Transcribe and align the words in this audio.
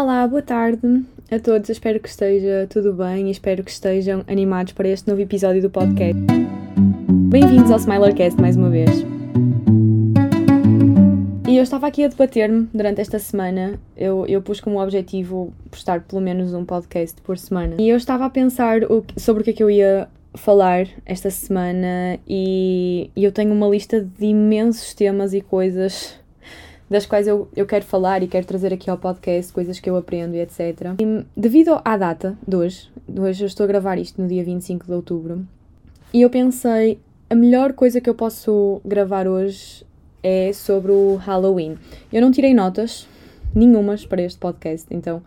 Olá, 0.00 0.26
boa 0.26 0.40
tarde 0.40 1.04
a 1.30 1.38
todos. 1.38 1.68
Espero 1.68 2.00
que 2.00 2.08
esteja 2.08 2.66
tudo 2.70 2.94
bem 2.94 3.28
e 3.28 3.30
espero 3.30 3.62
que 3.62 3.70
estejam 3.70 4.24
animados 4.26 4.72
para 4.72 4.88
este 4.88 5.06
novo 5.06 5.20
episódio 5.20 5.60
do 5.60 5.68
podcast. 5.68 6.18
Bem-vindos 7.28 7.70
ao 7.70 7.76
Smilercast 7.76 8.40
mais 8.40 8.56
uma 8.56 8.70
vez. 8.70 8.88
E 11.46 11.54
eu 11.54 11.62
estava 11.62 11.86
aqui 11.86 12.02
a 12.02 12.08
debater-me 12.08 12.66
durante 12.72 13.02
esta 13.02 13.18
semana. 13.18 13.78
Eu, 13.94 14.24
eu 14.26 14.40
pus 14.40 14.58
como 14.58 14.82
objetivo 14.82 15.52
postar 15.70 16.00
pelo 16.00 16.22
menos 16.22 16.54
um 16.54 16.64
podcast 16.64 17.20
por 17.20 17.36
semana. 17.36 17.76
E 17.78 17.86
eu 17.86 17.98
estava 17.98 18.24
a 18.24 18.30
pensar 18.30 18.84
o, 18.84 19.04
sobre 19.18 19.42
o 19.42 19.44
que 19.44 19.50
é 19.50 19.52
que 19.52 19.62
eu 19.62 19.68
ia 19.68 20.08
falar 20.34 20.86
esta 21.04 21.30
semana 21.30 22.18
e, 22.26 23.10
e 23.14 23.22
eu 23.22 23.32
tenho 23.32 23.52
uma 23.52 23.68
lista 23.68 24.00
de 24.00 24.24
imensos 24.24 24.94
temas 24.94 25.34
e 25.34 25.42
coisas 25.42 26.18
das 26.90 27.06
quais 27.06 27.28
eu, 27.28 27.48
eu 27.54 27.64
quero 27.64 27.84
falar 27.84 28.20
e 28.22 28.26
quero 28.26 28.44
trazer 28.44 28.74
aqui 28.74 28.90
ao 28.90 28.98
podcast, 28.98 29.52
coisas 29.52 29.78
que 29.78 29.88
eu 29.88 29.96
aprendo 29.96 30.34
e 30.34 30.40
etc. 30.40 30.96
E, 30.98 31.24
devido 31.36 31.80
à 31.84 31.96
data 31.96 32.36
de 32.46 32.56
hoje, 32.56 32.90
de 33.08 33.20
hoje 33.20 33.44
eu 33.44 33.46
estou 33.46 33.64
a 33.64 33.66
gravar 33.68 33.96
isto 33.96 34.20
no 34.20 34.26
dia 34.26 34.42
25 34.42 34.86
de 34.86 34.92
outubro, 34.92 35.46
e 36.12 36.22
eu 36.22 36.28
pensei, 36.28 36.98
a 37.28 37.34
melhor 37.36 37.72
coisa 37.72 38.00
que 38.00 38.10
eu 38.10 38.14
posso 38.14 38.80
gravar 38.84 39.28
hoje 39.28 39.86
é 40.20 40.52
sobre 40.52 40.90
o 40.90 41.14
Halloween. 41.14 41.78
Eu 42.12 42.20
não 42.20 42.32
tirei 42.32 42.52
notas, 42.52 43.06
nenhumas, 43.54 44.04
para 44.04 44.20
este 44.22 44.38
podcast, 44.38 44.88
então 44.90 45.22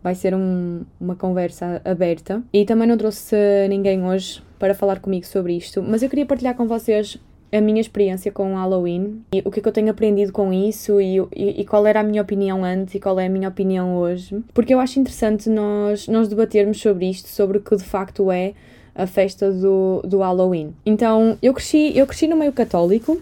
vai 0.00 0.14
ser 0.14 0.32
um, 0.32 0.84
uma 1.00 1.16
conversa 1.16 1.82
aberta. 1.84 2.42
E 2.52 2.64
também 2.64 2.86
não 2.86 2.96
trouxe 2.96 3.36
ninguém 3.68 4.04
hoje 4.04 4.40
para 4.58 4.72
falar 4.72 5.00
comigo 5.00 5.26
sobre 5.26 5.56
isto, 5.56 5.82
mas 5.82 6.02
eu 6.02 6.08
queria 6.08 6.24
partilhar 6.24 6.54
com 6.54 6.68
vocês 6.68 7.18
a 7.52 7.60
minha 7.60 7.80
experiência 7.80 8.30
com 8.30 8.52
o 8.52 8.56
Halloween 8.56 9.22
e 9.32 9.42
o 9.44 9.50
que 9.50 9.58
é 9.58 9.62
que 9.62 9.68
eu 9.68 9.72
tenho 9.72 9.90
aprendido 9.90 10.32
com 10.32 10.52
isso 10.52 11.00
e, 11.00 11.18
e, 11.34 11.60
e, 11.60 11.64
qual 11.64 11.86
era 11.86 12.00
a 12.00 12.02
minha 12.02 12.22
opinião 12.22 12.64
antes 12.64 12.94
e 12.94 13.00
qual 13.00 13.18
é 13.18 13.26
a 13.26 13.28
minha 13.28 13.48
opinião 13.48 13.96
hoje. 13.96 14.40
Porque 14.54 14.72
eu 14.72 14.80
acho 14.80 15.00
interessante 15.00 15.48
nós, 15.48 16.06
nós 16.06 16.28
debatermos 16.28 16.80
sobre 16.80 17.10
isto, 17.10 17.28
sobre 17.28 17.58
o 17.58 17.60
que 17.60 17.76
de 17.76 17.84
facto 17.84 18.30
é 18.30 18.54
a 18.94 19.06
festa 19.06 19.50
do, 19.50 20.02
do 20.04 20.18
Halloween. 20.18 20.74
Então, 20.84 21.38
eu 21.42 21.54
cresci, 21.54 21.96
eu 21.96 22.06
cresci 22.06 22.26
no 22.26 22.36
meio 22.36 22.52
católico. 22.52 23.20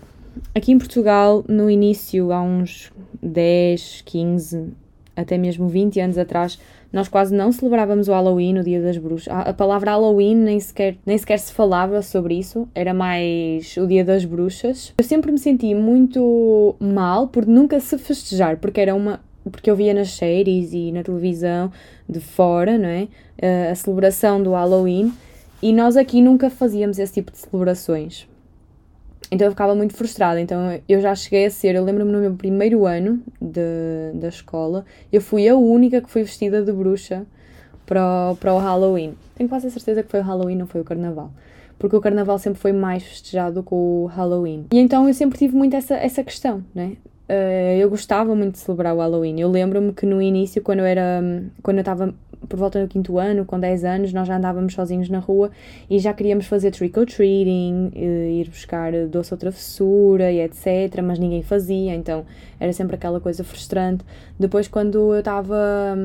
Aqui 0.55 0.73
em 0.73 0.79
Portugal, 0.79 1.45
no 1.49 1.71
início, 1.71 2.33
há 2.33 2.43
uns 2.43 2.93
10, 3.23 4.03
15, 4.05 4.73
até 5.17 5.37
mesmo 5.37 5.69
20 5.69 6.01
anos 6.01 6.19
atrás, 6.19 6.59
nós 6.93 7.09
quase 7.09 7.35
não 7.35 7.53
celebrávamos 7.53 8.09
o 8.09 8.13
Halloween, 8.13 8.59
o 8.59 8.65
Dia 8.65 8.81
das 8.81 8.97
Bruxas. 8.97 9.33
A, 9.33 9.53
palavra 9.53 9.91
Halloween 9.91 10.35
nem 10.35 10.59
sequer, 10.61 10.97
nem 11.05 11.17
sequer 11.19 11.39
se 11.39 11.53
falava 11.53 12.01
sobre 12.03 12.39
isso, 12.39 12.69
era 12.75 12.95
mais 12.95 13.77
o 13.77 13.87
Dia 13.87 14.05
das 14.05 14.25
Bruxas. 14.25 14.95
Eu 14.99 15.05
sempre 15.05 15.31
me 15.31 15.39
senti 15.39 15.75
muito 15.75 16.75
mal 16.81 17.29
por 17.29 17.47
nunca 17.47 17.81
se 17.81 17.99
festejar, 17.99 18.57
porque 18.59 18.81
era 18.81 18.95
uma. 18.95 19.21
Porque 19.51 19.71
eu 19.71 19.77
via 19.77 19.95
nas 19.95 20.11
séries 20.11 20.73
e 20.75 20.93
na 20.93 21.03
televisão 21.03 21.73
de 22.09 22.21
fora, 22.21 22.77
não 22.77 22.89
é? 22.89 23.09
A 23.71 23.75
celebração 23.75 24.43
do 24.43 24.53
Halloween 24.53 25.13
e 25.61 25.73
nós 25.73 25.97
aqui 25.97 26.23
nunca 26.23 26.51
fazíamos 26.51 26.99
esse 27.01 27.15
tipo 27.15 27.33
de 27.33 27.39
celebrações. 27.39 28.28
Então 29.31 29.47
eu 29.47 29.51
ficava 29.51 29.75
muito 29.75 29.95
frustrada. 29.95 30.41
Então 30.41 30.81
eu 30.89 31.01
já 31.01 31.15
cheguei 31.15 31.47
a 31.47 31.51
ser, 31.51 31.75
eu 31.75 31.85
lembro-me 31.85 32.11
no 32.13 32.21
meu 32.21 32.35
primeiro 32.35 32.87
ano 32.87 33.21
de, 33.41 33.61
da 34.15 34.29
escola, 34.29 34.85
eu 35.13 35.21
fui 35.21 35.49
a 35.49 35.57
única 35.57 36.01
que 36.01 36.11
fui 36.11 36.23
vestida 36.23 36.63
de 36.63 36.73
bruxa 36.73 37.27
para 37.87 38.33
o, 38.33 38.37
para 38.37 38.55
o 38.55 38.59
Halloween. 38.59 39.15
Tenho 39.35 39.49
quase 39.49 39.67
a 39.67 39.71
certeza 39.71 40.03
que 40.03 40.11
foi 40.11 40.21
o 40.21 40.25
Halloween, 40.25 40.57
não 40.57 40.67
foi 40.67 40.81
o 40.81 40.85
Carnaval. 40.85 41.31
Porque 41.79 41.95
o 41.95 42.01
Carnaval 42.01 42.39
sempre 42.39 42.61
foi 42.61 42.73
mais 42.73 43.05
festejado 43.05 43.63
que 43.63 43.73
o 43.73 44.07
Halloween. 44.07 44.67
E 44.73 44.79
então 44.79 45.07
eu 45.07 45.15
sempre 45.15 45.39
tive 45.39 45.57
muito 45.57 45.77
essa, 45.77 45.95
essa 45.95 46.25
questão, 46.25 46.65
né? 46.75 46.97
Uh, 47.29 47.79
eu 47.79 47.91
gostava 47.91 48.35
muito 48.35 48.53
de 48.53 48.59
celebrar 48.59 48.95
o 48.95 48.99
Halloween. 48.99 49.39
Eu 49.39 49.51
lembro-me 49.51 49.93
que 49.93 50.07
no 50.07 50.21
início, 50.21 50.63
quando 50.63 50.81
eu 50.81 50.87
era. 50.87 51.23
quando 51.63 51.77
eu 51.77 51.83
estava 51.83 52.15
por 52.47 52.59
volta 52.59 52.81
do 52.81 52.89
quinto 52.89 53.19
ano, 53.19 53.45
com 53.45 53.59
10 53.59 53.85
anos, 53.85 54.13
nós 54.13 54.29
já 54.29 54.37
andávamos 54.37 54.75
sozinhos 54.75 55.09
na 55.09 55.19
rua 55.19 55.51
e 55.89 55.99
já 55.99 56.13
queríamos 56.13 56.47
fazer 56.47 56.71
trick 56.71 56.99
or 56.99 57.07
treating, 57.07 57.91
eh, 57.95 58.41
ir 58.41 58.49
buscar 58.49 58.93
doce 59.07 59.33
ou 59.33 59.39
travessura 59.39 60.31
e 60.31 60.41
etc. 60.41 61.01
Mas 61.03 61.19
ninguém 61.19 61.43
fazia, 61.43 61.95
então 61.95 62.25
era 62.61 62.73
sempre 62.73 62.97
aquela 62.97 63.21
coisa 63.21 63.43
frustrante. 63.43 64.05
Depois, 64.39 64.69
quando 64.69 65.15
eu 65.15 65.19
estava 65.19 65.97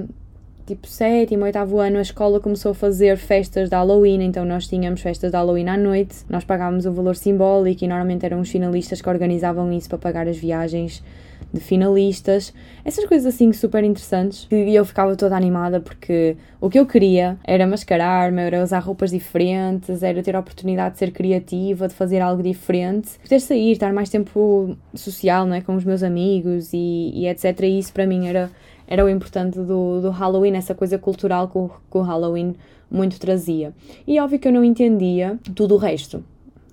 tipo 0.66 0.88
sétimo, 0.88 1.44
oitavo 1.44 1.78
ano, 1.80 1.98
a 1.98 2.02
escola 2.02 2.40
começou 2.40 2.72
a 2.72 2.76
fazer 2.76 3.18
festas 3.18 3.70
de 3.70 3.76
Halloween, 3.76 4.24
então 4.24 4.46
nós 4.46 4.68
tínhamos 4.68 5.02
festas 5.02 5.30
de 5.30 5.36
Halloween 5.36 5.68
à 5.68 5.78
noite, 5.78 6.24
nós 6.30 6.46
pagávamos 6.46 6.86
o 6.86 6.92
valor 6.92 7.16
simbólico 7.16 7.84
e 7.84 7.88
normalmente 7.88 8.26
eram 8.26 8.40
os 8.40 8.50
finalistas 8.50 9.02
que 9.02 9.10
organizavam 9.10 9.72
isso 9.74 9.90
para 9.90 9.98
pagar 9.98 10.28
as 10.28 10.38
viagens 10.38 11.04
de 11.54 11.60
finalistas, 11.60 12.52
essas 12.84 13.06
coisas 13.06 13.32
assim 13.34 13.54
super 13.54 13.84
interessantes. 13.84 14.48
E 14.52 14.74
eu 14.74 14.84
ficava 14.84 15.16
toda 15.16 15.36
animada 15.38 15.80
porque 15.80 16.36
o 16.60 16.70
que 16.70 16.80
eu 16.80 16.86
queria 16.86 17.38
era 17.44 17.68
mascarar-me, 17.68 18.42
era 18.42 18.64
usar 18.64 18.80
roupas 18.80 19.12
diferentes, 19.12 20.02
era 20.02 20.24
ter 20.24 20.36
a 20.36 20.40
oportunidade 20.40 20.94
de 20.94 21.00
ser 21.00 21.12
criativa, 21.12 21.88
de 21.88 21.94
fazer 21.94 22.22
algo 22.22 22.42
diferente, 22.42 23.20
poder 23.22 23.40
sair, 23.40 23.74
estar 23.74 23.94
mais 23.94 24.10
tempo 24.10 24.76
social 24.96 25.46
não 25.46 25.56
é, 25.56 25.62
com 25.62 25.76
os 25.76 25.86
meus 25.86 26.02
amigos 26.02 26.74
e, 26.74 27.12
e 27.14 27.28
etc. 27.28 27.62
E 27.62 27.78
isso 27.78 27.94
para 27.94 28.08
mim 28.08 28.28
era, 28.28 28.50
era 28.88 29.06
o 29.06 29.10
importante 29.10 29.60
do, 29.60 30.02
do 30.02 30.10
Halloween, 30.10 30.56
essa 30.56 30.74
coisa 30.74 30.98
cultural 30.98 31.48
que 31.48 31.58
o, 31.60 31.70
que 31.70 31.98
o 31.98 32.02
Halloween 32.02 32.56
muito 32.90 33.20
trazia. 33.20 33.74
E 34.08 34.20
óbvio 34.20 34.40
que 34.40 34.48
eu 34.48 34.52
não 34.52 34.64
entendia 34.64 35.38
tudo 35.56 35.76
o 35.76 35.78
resto. 35.78 36.24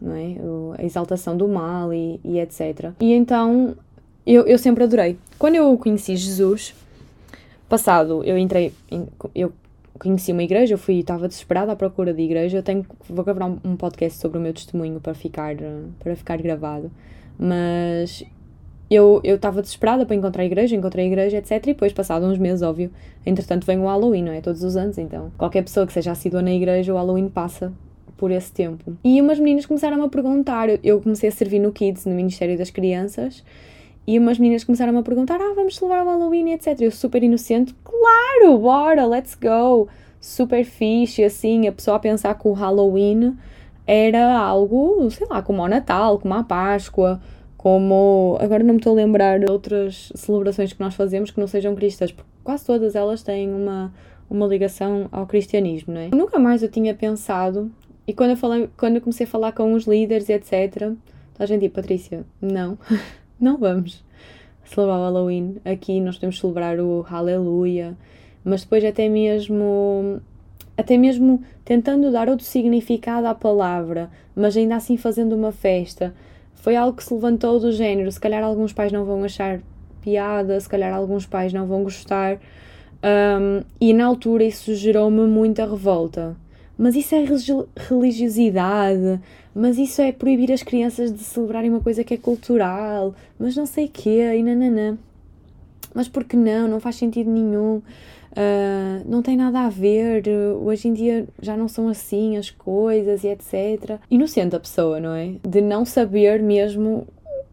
Não 0.00 0.14
é? 0.14 0.36
A 0.78 0.84
exaltação 0.84 1.36
do 1.36 1.46
mal 1.46 1.92
e, 1.92 2.18
e 2.24 2.38
etc. 2.38 2.92
E 3.00 3.12
então 3.12 3.76
eu, 4.26 4.46
eu 4.46 4.58
sempre 4.58 4.84
adorei. 4.84 5.16
Quando 5.38 5.56
eu 5.56 5.76
conheci 5.78 6.16
Jesus, 6.16 6.74
passado, 7.68 8.22
eu 8.24 8.36
entrei, 8.36 8.72
eu 9.34 9.52
conheci 9.98 10.32
uma 10.32 10.42
igreja, 10.42 10.74
eu 10.74 10.78
fui, 10.78 11.00
estava 11.00 11.28
desesperada 11.28 11.72
à 11.72 11.76
procura 11.76 12.12
de 12.12 12.22
igreja. 12.22 12.58
Eu 12.58 12.62
tenho, 12.62 12.84
vou 13.08 13.24
gravar 13.24 13.46
um, 13.46 13.58
um 13.64 13.76
podcast 13.76 14.18
sobre 14.18 14.38
o 14.38 14.40
meu 14.40 14.52
testemunho 14.52 15.00
para 15.00 15.14
ficar, 15.14 15.54
para 15.98 16.16
ficar 16.16 16.36
gravado. 16.38 16.90
Mas 17.38 18.24
eu 18.90 19.20
estava 19.24 19.62
desesperada 19.62 20.04
para 20.04 20.16
encontrar 20.16 20.42
a 20.42 20.46
igreja, 20.46 20.74
encontrei 20.74 21.04
a 21.04 21.08
igreja, 21.08 21.36
etc. 21.36 21.52
E 21.52 21.60
depois, 21.60 21.92
passado 21.92 22.26
uns 22.26 22.38
meses, 22.38 22.60
óbvio, 22.60 22.90
entretanto 23.24 23.64
vem 23.64 23.78
o 23.78 23.84
Halloween, 23.84 24.24
não 24.24 24.32
é? 24.32 24.40
Todos 24.40 24.64
os 24.64 24.76
anos, 24.76 24.98
então. 24.98 25.30
Qualquer 25.38 25.62
pessoa 25.62 25.86
que 25.86 25.92
seja 25.92 26.10
assídua 26.10 26.42
na 26.42 26.52
igreja, 26.52 26.92
o 26.92 26.96
Halloween 26.96 27.28
passa 27.28 27.72
por 28.16 28.30
esse 28.30 28.52
tempo. 28.52 28.96
E 29.04 29.20
umas 29.20 29.38
meninas 29.38 29.64
começaram 29.64 30.02
a 30.02 30.08
perguntar, 30.08 30.68
eu 30.84 31.00
comecei 31.00 31.28
a 31.28 31.32
servir 31.32 31.60
no 31.60 31.72
Kids, 31.72 32.04
no 32.04 32.14
Ministério 32.14 32.58
das 32.58 32.68
Crianças, 32.68 33.44
e 34.10 34.18
umas 34.18 34.40
meninas 34.40 34.64
começaram 34.64 34.98
a 34.98 35.02
perguntar: 35.04 35.40
Ah, 35.40 35.52
vamos 35.54 35.76
celebrar 35.76 36.04
o 36.04 36.08
Halloween, 36.08 36.50
etc. 36.50 36.80
Eu 36.80 36.90
super 36.90 37.22
inocente, 37.22 37.72
claro, 37.84 38.58
bora, 38.58 39.06
let's 39.06 39.36
go. 39.36 39.88
Super 40.20 40.64
fixe, 40.64 41.22
assim, 41.22 41.68
a 41.68 41.72
pessoa 41.72 41.96
a 41.96 42.00
pensar 42.00 42.34
que 42.34 42.48
o 42.48 42.52
Halloween 42.52 43.36
era 43.86 44.36
algo, 44.36 45.08
sei 45.12 45.28
lá, 45.28 45.40
como 45.40 45.62
o 45.62 45.68
Natal, 45.68 46.18
como 46.18 46.34
a 46.34 46.42
Páscoa, 46.42 47.20
como. 47.56 48.36
Agora 48.40 48.64
não 48.64 48.74
me 48.74 48.80
estou 48.80 48.94
a 48.94 48.96
lembrar 48.96 49.48
outras 49.48 50.12
celebrações 50.16 50.72
que 50.72 50.80
nós 50.80 50.96
fazemos 50.96 51.30
que 51.30 51.38
não 51.38 51.46
sejam 51.46 51.76
cristãs, 51.76 52.10
porque 52.10 52.28
quase 52.42 52.66
todas 52.66 52.96
elas 52.96 53.22
têm 53.22 53.54
uma, 53.54 53.94
uma 54.28 54.46
ligação 54.48 55.08
ao 55.12 55.24
cristianismo, 55.24 55.94
não 55.94 56.00
é? 56.00 56.08
Nunca 56.08 56.36
mais 56.36 56.64
eu 56.64 56.68
tinha 56.68 56.94
pensado, 56.94 57.70
e 58.08 58.12
quando 58.12 58.30
eu, 58.30 58.36
falei, 58.36 58.68
quando 58.76 58.96
eu 58.96 59.00
comecei 59.00 59.24
a 59.24 59.28
falar 59.30 59.52
com 59.52 59.72
os 59.72 59.84
líderes, 59.84 60.28
etc., 60.28 60.94
a 61.38 61.46
gente 61.46 61.68
Patrícia, 61.68 62.24
não. 62.42 62.76
não 63.40 63.56
vamos 63.56 64.04
celebrar 64.64 64.98
o 64.98 65.02
Halloween. 65.02 65.56
Aqui 65.64 66.00
nós 66.00 66.16
podemos 66.16 66.38
celebrar 66.38 66.78
o 66.78 67.00
Hallelujah, 67.00 67.96
mas 68.44 68.62
depois 68.62 68.84
até 68.84 69.08
mesmo 69.08 70.20
até 70.76 70.96
mesmo 70.96 71.42
tentando 71.64 72.10
dar 72.10 72.28
outro 72.28 72.44
significado 72.44 73.26
à 73.26 73.34
palavra, 73.34 74.10
mas 74.34 74.56
ainda 74.56 74.76
assim 74.76 74.96
fazendo 74.96 75.34
uma 75.34 75.52
festa. 75.52 76.14
Foi 76.54 76.76
algo 76.76 76.96
que 76.96 77.04
se 77.04 77.12
levantou 77.12 77.58
do 77.58 77.72
género. 77.72 78.10
Se 78.10 78.20
calhar 78.20 78.42
alguns 78.42 78.72
pais 78.72 78.92
não 78.92 79.04
vão 79.04 79.24
achar 79.24 79.60
piada, 80.00 80.58
se 80.58 80.68
calhar 80.68 80.94
alguns 80.94 81.26
pais 81.26 81.52
não 81.52 81.66
vão 81.66 81.82
gostar. 81.82 82.38
Um, 83.02 83.62
e 83.80 83.92
na 83.92 84.06
altura 84.06 84.44
isso 84.44 84.74
gerou-me 84.74 85.26
muita 85.26 85.64
revolta. 85.64 86.36
Mas 86.80 86.96
isso 86.96 87.14
é 87.14 87.22
religiosidade, 87.76 89.20
mas 89.54 89.76
isso 89.76 90.00
é 90.00 90.12
proibir 90.12 90.50
as 90.50 90.62
crianças 90.62 91.12
de 91.12 91.18
celebrarem 91.18 91.68
uma 91.68 91.80
coisa 91.80 92.02
que 92.02 92.14
é 92.14 92.16
cultural, 92.16 93.14
mas 93.38 93.54
não 93.54 93.66
sei 93.66 93.86
quê, 93.86 94.32
e 94.34 94.42
nananã. 94.42 94.96
Mas 95.94 96.08
por 96.08 96.24
que 96.24 96.38
não? 96.38 96.66
Não 96.66 96.80
faz 96.80 96.96
sentido 96.96 97.30
nenhum. 97.30 97.82
Uh, 98.32 99.04
não 99.04 99.20
tem 99.20 99.36
nada 99.36 99.60
a 99.60 99.68
ver. 99.68 100.24
Hoje 100.62 100.88
em 100.88 100.94
dia 100.94 101.28
já 101.42 101.54
não 101.54 101.68
são 101.68 101.86
assim 101.86 102.38
as 102.38 102.50
coisas 102.50 103.24
e 103.24 103.28
etc. 103.28 103.98
Inocente 104.10 104.56
a 104.56 104.60
pessoa, 104.60 104.98
não 104.98 105.14
é? 105.14 105.34
De 105.46 105.60
não 105.60 105.84
saber 105.84 106.42
mesmo 106.42 107.06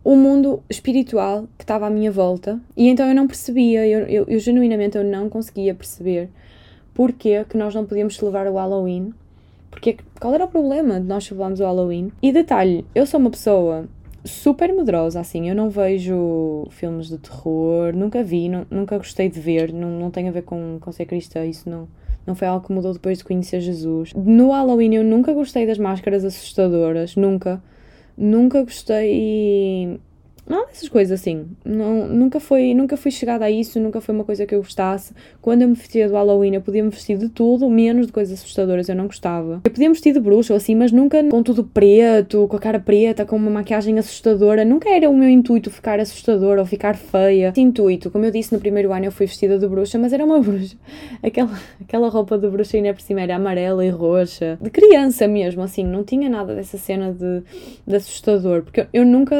o 0.06 0.16
mundo 0.16 0.64
espiritual 0.70 1.50
que 1.58 1.66
estava 1.66 1.88
à 1.88 1.90
minha 1.90 2.14
volta. 2.14 2.62
E 2.78 2.88
então 2.88 3.06
eu 3.06 3.14
não 3.14 3.28
percebia, 3.28 3.86
eu, 3.86 4.08
eu, 4.08 4.26
eu 4.26 4.40
genuinamente 4.40 4.98
eu 4.98 5.04
não 5.04 5.28
conseguia 5.28 5.76
perceber 5.76 6.30
porque 6.98 7.46
que 7.46 7.56
nós 7.56 7.76
não 7.76 7.86
podíamos 7.86 8.18
celebrar 8.18 8.48
o 8.48 8.56
Halloween 8.56 9.14
porque 9.70 9.98
qual 10.20 10.34
era 10.34 10.46
o 10.46 10.48
problema 10.48 11.00
de 11.00 11.06
nós 11.06 11.26
celebrarmos 11.26 11.60
o 11.60 11.64
Halloween? 11.64 12.12
E 12.20 12.32
detalhe, 12.32 12.84
eu 12.96 13.06
sou 13.06 13.20
uma 13.20 13.30
pessoa 13.30 13.88
super 14.26 14.74
medrosa, 14.74 15.20
assim. 15.20 15.48
Eu 15.48 15.54
não 15.54 15.70
vejo 15.70 16.66
filmes 16.72 17.10
de 17.10 17.20
terror, 17.20 17.94
nunca 17.94 18.24
vi, 18.24 18.50
não, 18.50 18.66
nunca 18.72 18.98
gostei 18.98 19.30
de 19.30 19.40
ver, 19.40 19.72
não, 19.72 19.92
não 19.92 20.10
tem 20.10 20.28
a 20.28 20.32
ver 20.32 20.42
com, 20.42 20.80
com 20.82 20.92
ser 20.92 21.06
cristã, 21.06 21.46
isso 21.46 21.70
não, 21.70 21.88
não 22.26 22.34
foi 22.34 22.48
algo 22.48 22.66
que 22.66 22.74
mudou 22.74 22.92
depois 22.92 23.20
de 23.20 23.24
conhecer 23.24 23.62
Jesus. 23.62 24.12
No 24.16 24.50
Halloween 24.50 24.96
eu 24.96 25.04
nunca 25.04 25.32
gostei 25.32 25.68
das 25.68 25.78
máscaras 25.78 26.26
assustadoras, 26.26 27.16
nunca. 27.16 27.62
Nunca 28.18 28.64
gostei 28.64 30.00
não, 30.50 30.70
essas 30.70 30.88
coisas 30.88 31.20
assim. 31.20 31.46
Não, 31.66 32.08
nunca, 32.08 32.40
foi, 32.40 32.74
nunca 32.74 32.96
fui 32.96 33.12
chegada 33.12 33.44
a 33.44 33.52
isso, 33.52 33.80
nunca 33.82 34.00
foi 34.00 34.16
uma 34.16 34.24
coisa 34.24 34.46
que 34.46 34.56
eu 34.56 34.60
gostasse. 34.60 35.14
Quando 35.42 35.62
eu 35.62 35.68
me 35.68 35.74
vestia 35.74 36.08
do 36.08 36.14
Halloween, 36.14 36.56
eu 36.56 36.62
podia 36.62 36.82
me 36.82 36.90
vestir 36.90 37.18
de 37.18 37.28
tudo, 37.28 37.70
menos 37.70 38.08
de 38.08 38.14
coisas 38.14 38.40
assustadoras, 38.40 38.88
eu 38.88 38.96
não 38.96 39.08
gostava. 39.08 39.62
Eu 39.66 39.72
podia 39.72 39.90
me 39.90 39.94
vestir 39.94 40.14
de 40.14 40.22
bruxa 40.22 40.56
assim, 40.56 40.74
mas 40.74 40.92
nunca 40.92 41.22
com 41.26 41.44
tudo 41.44 41.66
preto, 41.66 42.48
com 42.48 42.56
a 42.56 42.60
cara 42.60 42.80
preta, 42.80 43.26
com 43.26 43.36
uma 43.36 43.52
maquiagem 43.52 44.00
assustadora. 44.00 44.64
Nunca 44.64 44.90
era 44.90 45.10
o 45.10 45.18
meu 45.18 45.30
intuito 45.30 45.70
ficar 45.70 46.00
assustadora 46.00 46.62
ou 46.62 46.66
ficar 46.66 46.96
feia. 46.96 47.50
Esse 47.50 47.60
intuito, 47.60 48.10
como 48.10 48.24
eu 48.24 48.32
disse 48.32 48.54
no 48.54 48.60
primeiro 48.60 48.94
ano, 48.94 49.06
eu 49.06 49.12
fui 49.12 49.26
vestida 49.26 49.60
de 49.60 49.68
bruxa, 49.68 50.00
mas 50.00 50.14
era 50.14 50.24
uma 50.24 50.40
bruxa. 50.40 50.78
Aquela, 51.22 51.60
aquela 51.82 52.08
roupa 52.08 52.38
de 52.38 52.48
bruxa 52.50 52.78
ainda 52.78 52.94
por 52.94 53.02
cima 53.02 53.20
era 53.20 53.36
amarela 53.36 53.86
e 53.86 53.90
roxa. 53.90 54.58
De 54.62 54.70
criança 54.70 55.28
mesmo, 55.28 55.62
assim, 55.62 55.84
não 55.84 56.06
tinha 56.06 56.30
nada 56.30 56.56
dessa 56.56 56.78
cena 56.78 57.12
de, 57.12 57.44
de 57.86 57.96
assustador, 57.96 58.64
porque 58.64 58.82
eu, 58.82 58.88
eu 58.94 59.06
nunca, 59.06 59.36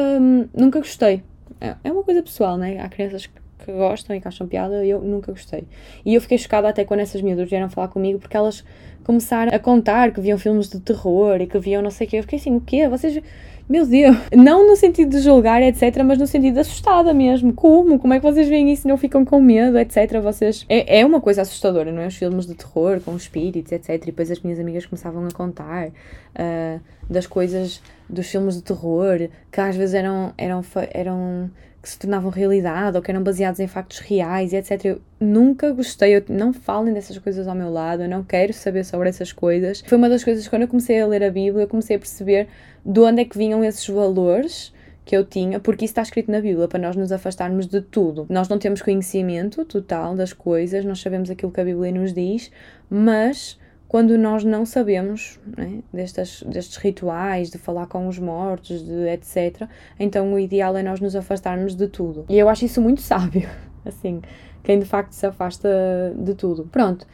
nunca 0.54 0.80
gostei 0.80 0.97
gostei. 0.98 1.22
É, 1.60 1.76
é 1.84 1.92
uma 1.92 2.02
coisa 2.02 2.22
pessoal, 2.22 2.56
né? 2.56 2.80
Há 2.80 2.88
crianças 2.88 3.26
que 3.26 3.72
gostam 3.72 4.16
e 4.16 4.20
que 4.20 4.26
acham 4.26 4.46
piada 4.46 4.84
eu 4.84 5.00
nunca 5.00 5.32
gostei. 5.32 5.64
E 6.04 6.14
eu 6.14 6.20
fiquei 6.20 6.36
chocada 6.36 6.68
até 6.68 6.84
quando 6.84 7.00
essas 7.00 7.22
miúdas 7.22 7.48
vieram 7.48 7.70
falar 7.70 7.88
comigo 7.88 8.18
porque 8.18 8.36
elas 8.36 8.64
começaram 9.04 9.54
a 9.54 9.58
contar 9.58 10.12
que 10.12 10.20
viam 10.20 10.36
filmes 10.36 10.68
de 10.68 10.80
terror 10.80 11.40
e 11.40 11.46
que 11.46 11.58
viam 11.58 11.80
não 11.80 11.90
sei 11.90 12.06
o 12.06 12.10
quê. 12.10 12.18
Eu 12.18 12.22
fiquei 12.22 12.38
assim, 12.38 12.56
o 12.56 12.60
quê? 12.60 12.88
Vocês. 12.88 13.22
Meu 13.68 13.84
Deus! 13.86 14.16
Não 14.34 14.66
no 14.66 14.74
sentido 14.76 15.10
de 15.10 15.20
julgar, 15.20 15.62
etc., 15.62 16.02
mas 16.02 16.16
no 16.16 16.26
sentido 16.26 16.54
de 16.54 16.60
assustada 16.60 17.12
mesmo. 17.12 17.52
Como? 17.52 17.98
Como 17.98 18.14
é 18.14 18.18
que 18.18 18.24
vocês 18.24 18.48
veem 18.48 18.72
isso 18.72 18.86
e 18.86 18.88
não 18.88 18.96
ficam 18.96 19.26
com 19.26 19.38
medo, 19.42 19.78
etc. 19.78 20.22
Vocês. 20.22 20.64
É, 20.70 21.00
é 21.00 21.04
uma 21.04 21.20
coisa 21.20 21.42
assustadora, 21.42 21.92
não 21.92 22.00
é? 22.00 22.06
Os 22.06 22.16
filmes 22.16 22.46
de 22.46 22.54
terror 22.54 22.98
com 23.00 23.14
espíritos, 23.14 23.70
etc. 23.70 23.90
E 23.90 24.06
depois 24.06 24.30
as 24.30 24.40
minhas 24.40 24.58
amigas 24.58 24.86
começavam 24.86 25.26
a 25.26 25.30
contar 25.30 25.88
uh, 25.88 26.80
das 27.10 27.26
coisas 27.26 27.82
dos 28.08 28.26
filmes 28.26 28.56
de 28.56 28.62
terror 28.62 29.28
que 29.52 29.60
às 29.60 29.76
vezes 29.76 29.94
eram, 29.94 30.32
eram, 30.38 30.62
eram 30.94 31.50
que 31.88 31.92
se 31.92 31.98
tornavam 31.98 32.30
realidade 32.30 32.96
ou 32.96 33.02
que 33.02 33.10
eram 33.10 33.22
baseados 33.22 33.58
em 33.60 33.66
factos 33.66 33.98
reais 34.00 34.52
e 34.52 34.56
etc. 34.56 34.84
Eu 34.84 35.00
nunca 35.18 35.72
gostei, 35.72 36.16
eu 36.16 36.24
não 36.28 36.52
falem 36.52 36.92
dessas 36.92 37.16
coisas 37.18 37.48
ao 37.48 37.54
meu 37.54 37.70
lado, 37.70 38.02
eu 38.02 38.08
não 38.08 38.22
quero 38.22 38.52
saber 38.52 38.84
sobre 38.84 39.08
essas 39.08 39.32
coisas. 39.32 39.82
Foi 39.86 39.96
uma 39.96 40.08
das 40.08 40.22
coisas 40.22 40.46
quando 40.46 40.62
eu 40.62 40.68
comecei 40.68 41.00
a 41.00 41.06
ler 41.06 41.24
a 41.24 41.30
Bíblia, 41.30 41.64
eu 41.64 41.68
comecei 41.68 41.96
a 41.96 41.98
perceber 41.98 42.46
de 42.84 43.00
onde 43.00 43.22
é 43.22 43.24
que 43.24 43.38
vinham 43.38 43.64
esses 43.64 43.88
valores 43.88 44.72
que 45.04 45.16
eu 45.16 45.24
tinha, 45.24 45.58
porque 45.58 45.86
isso 45.86 45.92
está 45.92 46.02
escrito 46.02 46.30
na 46.30 46.38
Bíblia, 46.38 46.68
para 46.68 46.78
nós 46.78 46.94
nos 46.94 47.10
afastarmos 47.10 47.66
de 47.66 47.80
tudo. 47.80 48.26
Nós 48.28 48.46
não 48.50 48.58
temos 48.58 48.82
conhecimento 48.82 49.64
total 49.64 50.14
das 50.14 50.34
coisas, 50.34 50.84
nós 50.84 51.00
sabemos 51.00 51.30
aquilo 51.30 51.50
que 51.50 51.60
a 51.60 51.64
Bíblia 51.64 51.90
nos 51.90 52.12
diz, 52.12 52.52
mas 52.90 53.58
quando 53.88 54.18
nós 54.18 54.44
não 54.44 54.66
sabemos 54.66 55.40
né, 55.56 55.80
destes, 55.92 56.42
destes 56.42 56.76
rituais, 56.76 57.50
de 57.50 57.56
falar 57.56 57.86
com 57.86 58.06
os 58.06 58.18
mortos, 58.18 58.84
de 58.84 59.08
etc., 59.08 59.66
então 59.98 60.32
o 60.34 60.38
ideal 60.38 60.76
é 60.76 60.82
nós 60.82 61.00
nos 61.00 61.16
afastarmos 61.16 61.74
de 61.74 61.88
tudo. 61.88 62.26
E 62.28 62.38
eu 62.38 62.48
acho 62.48 62.66
isso 62.66 62.82
muito 62.82 63.00
sábio, 63.00 63.48
assim, 63.84 64.20
quem 64.62 64.78
de 64.78 64.84
facto 64.84 65.12
se 65.12 65.26
afasta 65.26 65.68
de 66.14 66.34
tudo. 66.34 66.68
Pronto, 66.70 67.06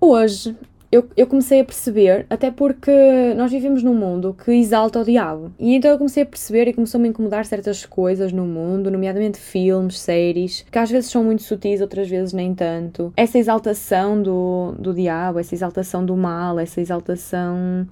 hoje 0.00 0.56
eu, 0.90 1.08
eu 1.16 1.26
comecei 1.26 1.60
a 1.60 1.64
perceber, 1.64 2.26
até 2.30 2.50
porque 2.50 2.90
nós 3.36 3.50
vivemos 3.50 3.82
num 3.82 3.94
mundo 3.94 4.34
que 4.42 4.50
exalta 4.52 5.00
o 5.00 5.04
diabo. 5.04 5.52
E 5.58 5.74
então 5.74 5.90
eu 5.90 5.98
comecei 5.98 6.22
a 6.22 6.26
perceber 6.26 6.66
e 6.66 6.72
começou-me 6.72 7.06
a 7.06 7.10
incomodar 7.10 7.44
certas 7.44 7.84
coisas 7.84 8.32
no 8.32 8.46
mundo, 8.46 8.90
nomeadamente 8.90 9.38
filmes, 9.38 10.00
séries, 10.00 10.64
que 10.70 10.78
às 10.78 10.90
vezes 10.90 11.10
são 11.10 11.22
muito 11.22 11.42
sutis, 11.42 11.82
outras 11.82 12.08
vezes 12.08 12.32
nem 12.32 12.54
tanto. 12.54 13.12
Essa 13.16 13.38
exaltação 13.38 14.22
do, 14.22 14.74
do 14.78 14.94
diabo, 14.94 15.38
essa 15.38 15.54
exaltação 15.54 16.04
do 16.04 16.16
mal, 16.16 16.58
essa 16.58 16.80
exaltação 16.80 17.86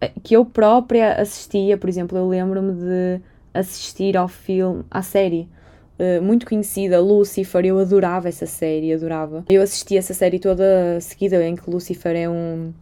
eh, 0.00 0.10
que 0.22 0.34
eu 0.34 0.44
própria 0.44 1.20
assistia, 1.20 1.76
por 1.76 1.90
exemplo, 1.90 2.16
eu 2.16 2.26
lembro-me 2.26 2.72
de 2.72 3.20
assistir 3.52 4.16
ao 4.16 4.28
filme, 4.28 4.82
à 4.90 5.02
série 5.02 5.46
eh, 6.00 6.18
muito 6.18 6.46
conhecida, 6.46 6.98
Lucifer, 6.98 7.64
eu 7.66 7.78
adorava 7.78 8.26
essa 8.26 8.46
série, 8.46 8.90
adorava. 8.92 9.44
Eu 9.50 9.60
assisti 9.60 9.98
essa 9.98 10.14
série 10.14 10.38
toda 10.38 10.98
seguida, 11.00 11.44
em 11.44 11.54
que 11.54 11.68
Lucifer 11.68 12.16
é 12.16 12.26
um 12.26 12.72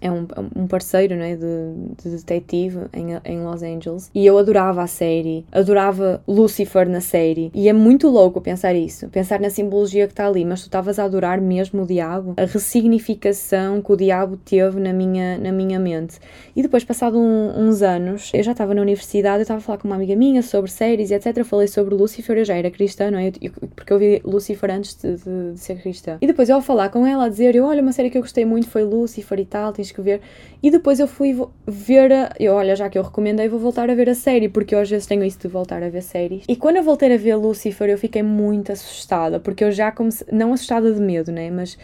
é 0.00 0.10
um, 0.10 0.26
um 0.54 0.66
parceiro 0.66 1.16
né, 1.16 1.36
de, 1.36 2.02
de 2.02 2.16
detetive 2.16 2.86
em, 2.92 3.18
em 3.24 3.42
Los 3.42 3.62
Angeles. 3.62 4.10
E 4.14 4.26
eu 4.26 4.38
adorava 4.38 4.82
a 4.82 4.86
série, 4.86 5.44
adorava 5.50 6.22
Lucifer 6.26 6.88
na 6.88 7.00
série. 7.00 7.50
E 7.54 7.68
é 7.68 7.72
muito 7.72 8.08
louco 8.08 8.40
pensar 8.40 8.74
isso, 8.74 9.08
pensar 9.08 9.40
na 9.40 9.50
simbologia 9.50 10.06
que 10.06 10.12
está 10.12 10.26
ali, 10.26 10.44
mas 10.44 10.60
tu 10.60 10.64
estavas 10.64 10.98
a 10.98 11.04
adorar 11.04 11.40
mesmo 11.40 11.82
o 11.82 11.86
diabo, 11.86 12.34
a 12.36 12.44
ressignificação 12.44 13.80
que 13.80 13.92
o 13.92 13.96
diabo 13.96 14.36
teve 14.36 14.80
na 14.80 14.92
minha, 14.92 15.38
na 15.38 15.52
minha 15.52 15.78
mente. 15.78 16.18
E 16.54 16.62
depois, 16.62 16.84
passado 16.84 17.18
um, 17.18 17.68
uns 17.68 17.82
anos, 17.82 18.30
eu 18.34 18.42
já 18.42 18.52
estava 18.52 18.74
na 18.74 18.82
universidade, 18.82 19.38
eu 19.38 19.42
estava 19.42 19.58
a 19.58 19.62
falar 19.62 19.78
com 19.78 19.88
uma 19.88 19.96
amiga 19.96 20.16
minha 20.16 20.42
sobre 20.42 20.70
séries 20.70 21.10
e 21.10 21.14
etc. 21.14 21.44
Falei 21.44 21.68
sobre 21.68 21.94
Lucifer, 21.94 22.36
eu 22.38 22.44
já 22.44 22.54
era 22.54 22.70
cristã, 22.70 23.10
não 23.10 23.18
é? 23.18 23.32
Eu, 23.40 23.52
porque 23.74 23.92
eu 23.92 23.98
vi 23.98 24.20
Lucifer 24.24 24.70
antes 24.70 24.94
de, 24.94 25.16
de, 25.16 25.52
de, 25.52 25.60
ser 25.60 25.80
cristã. 25.80 26.18
E 26.20 26.26
depois 26.26 26.48
eu 26.48 26.56
ao 26.56 26.62
falar 26.62 26.88
com 26.90 27.06
ela, 27.06 27.26
a 27.26 27.28
dizer: 27.28 27.54
eu, 27.54 27.64
Olha, 27.64 27.82
uma 27.82 27.92
série 27.92 28.10
que 28.10 28.18
eu 28.18 28.22
gostei 28.22 28.44
muito 28.44 28.68
foi 28.68 28.84
Lucifer 28.84 29.38
e 29.38 29.44
tal, 29.44 29.72
que 29.92 30.00
ver. 30.00 30.20
E 30.62 30.70
depois 30.70 31.00
eu 31.00 31.06
fui 31.06 31.36
ver 31.66 32.12
a. 32.12 32.32
Eu, 32.38 32.54
olha, 32.54 32.74
já 32.74 32.88
que 32.88 32.98
eu 32.98 33.02
recomendei, 33.02 33.48
vou 33.48 33.58
voltar 33.58 33.90
a 33.90 33.94
ver 33.94 34.08
a 34.08 34.14
série, 34.14 34.48
porque 34.48 34.74
eu 34.74 34.80
às 34.80 34.90
vezes 34.90 35.06
tenho 35.06 35.24
isso 35.24 35.38
de 35.38 35.48
voltar 35.48 35.82
a 35.82 35.88
ver 35.88 36.02
séries. 36.02 36.44
E 36.48 36.56
quando 36.56 36.76
eu 36.76 36.82
voltei 36.82 37.12
a 37.12 37.16
ver 37.16 37.36
Lucifer, 37.36 37.88
eu 37.88 37.98
fiquei 37.98 38.22
muito 38.22 38.72
assustada, 38.72 39.38
porque 39.40 39.64
eu 39.64 39.72
já 39.72 39.90
comecei. 39.92 40.26
Não 40.32 40.52
assustada 40.52 40.92
de 40.92 41.00
medo, 41.00 41.30
né? 41.32 41.50
Mas 41.50 41.78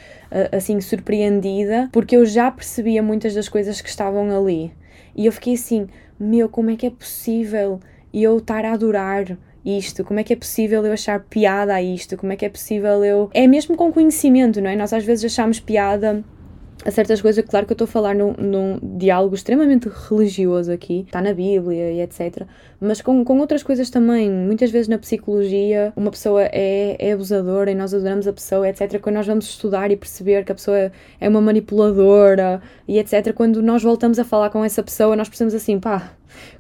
assim, 0.50 0.80
surpreendida, 0.80 1.88
porque 1.92 2.16
eu 2.16 2.24
já 2.24 2.50
percebia 2.50 3.02
muitas 3.02 3.34
das 3.34 3.48
coisas 3.48 3.80
que 3.80 3.88
estavam 3.88 4.30
ali. 4.36 4.72
E 5.14 5.26
eu 5.26 5.32
fiquei 5.32 5.54
assim, 5.54 5.86
meu, 6.18 6.48
como 6.48 6.70
é 6.70 6.76
que 6.76 6.86
é 6.86 6.90
possível 6.90 7.80
eu 8.12 8.38
estar 8.38 8.64
a 8.64 8.72
adorar 8.72 9.36
isto? 9.64 10.04
Como 10.04 10.18
é 10.18 10.24
que 10.24 10.32
é 10.32 10.36
possível 10.36 10.84
eu 10.84 10.92
achar 10.92 11.20
piada 11.20 11.74
a 11.74 11.82
isto? 11.82 12.16
Como 12.16 12.32
é 12.32 12.36
que 12.36 12.44
é 12.44 12.48
possível 12.48 13.04
eu. 13.04 13.30
É 13.32 13.46
mesmo 13.46 13.76
com 13.76 13.92
conhecimento, 13.92 14.60
não 14.60 14.70
é? 14.70 14.76
Nós 14.76 14.92
às 14.92 15.04
vezes 15.04 15.24
achamos 15.24 15.60
piada 15.60 16.24
a 16.84 16.90
certas 16.90 17.20
coisas, 17.20 17.44
claro 17.44 17.66
que 17.66 17.72
eu 17.72 17.74
estou 17.74 17.84
a 17.84 17.88
falar 17.88 18.14
num, 18.14 18.34
num 18.38 18.78
diálogo 18.98 19.34
extremamente 19.34 19.88
religioso 19.88 20.72
aqui, 20.72 21.02
está 21.06 21.20
na 21.20 21.32
Bíblia 21.32 21.92
e 21.92 22.00
etc. 22.00 22.44
Mas 22.80 23.00
com, 23.00 23.24
com 23.24 23.38
outras 23.38 23.62
coisas 23.62 23.90
também, 23.90 24.30
muitas 24.30 24.70
vezes 24.70 24.88
na 24.88 24.98
psicologia, 24.98 25.92
uma 25.96 26.10
pessoa 26.10 26.42
é, 26.44 26.96
é 26.98 27.12
abusadora 27.12 27.70
e 27.70 27.74
nós 27.74 27.94
adoramos 27.94 28.26
a 28.26 28.32
pessoa, 28.32 28.68
etc. 28.68 29.00
Quando 29.00 29.16
nós 29.16 29.26
vamos 29.26 29.46
estudar 29.46 29.90
e 29.90 29.96
perceber 29.96 30.44
que 30.44 30.52
a 30.52 30.54
pessoa 30.54 30.90
é 31.20 31.28
uma 31.28 31.40
manipuladora 31.40 32.60
e 32.88 32.98
etc. 32.98 33.32
Quando 33.32 33.62
nós 33.62 33.82
voltamos 33.82 34.18
a 34.18 34.24
falar 34.24 34.50
com 34.50 34.64
essa 34.64 34.82
pessoa, 34.82 35.14
nós 35.14 35.28
pensamos 35.28 35.54
assim, 35.54 35.78
pá, 35.78 36.12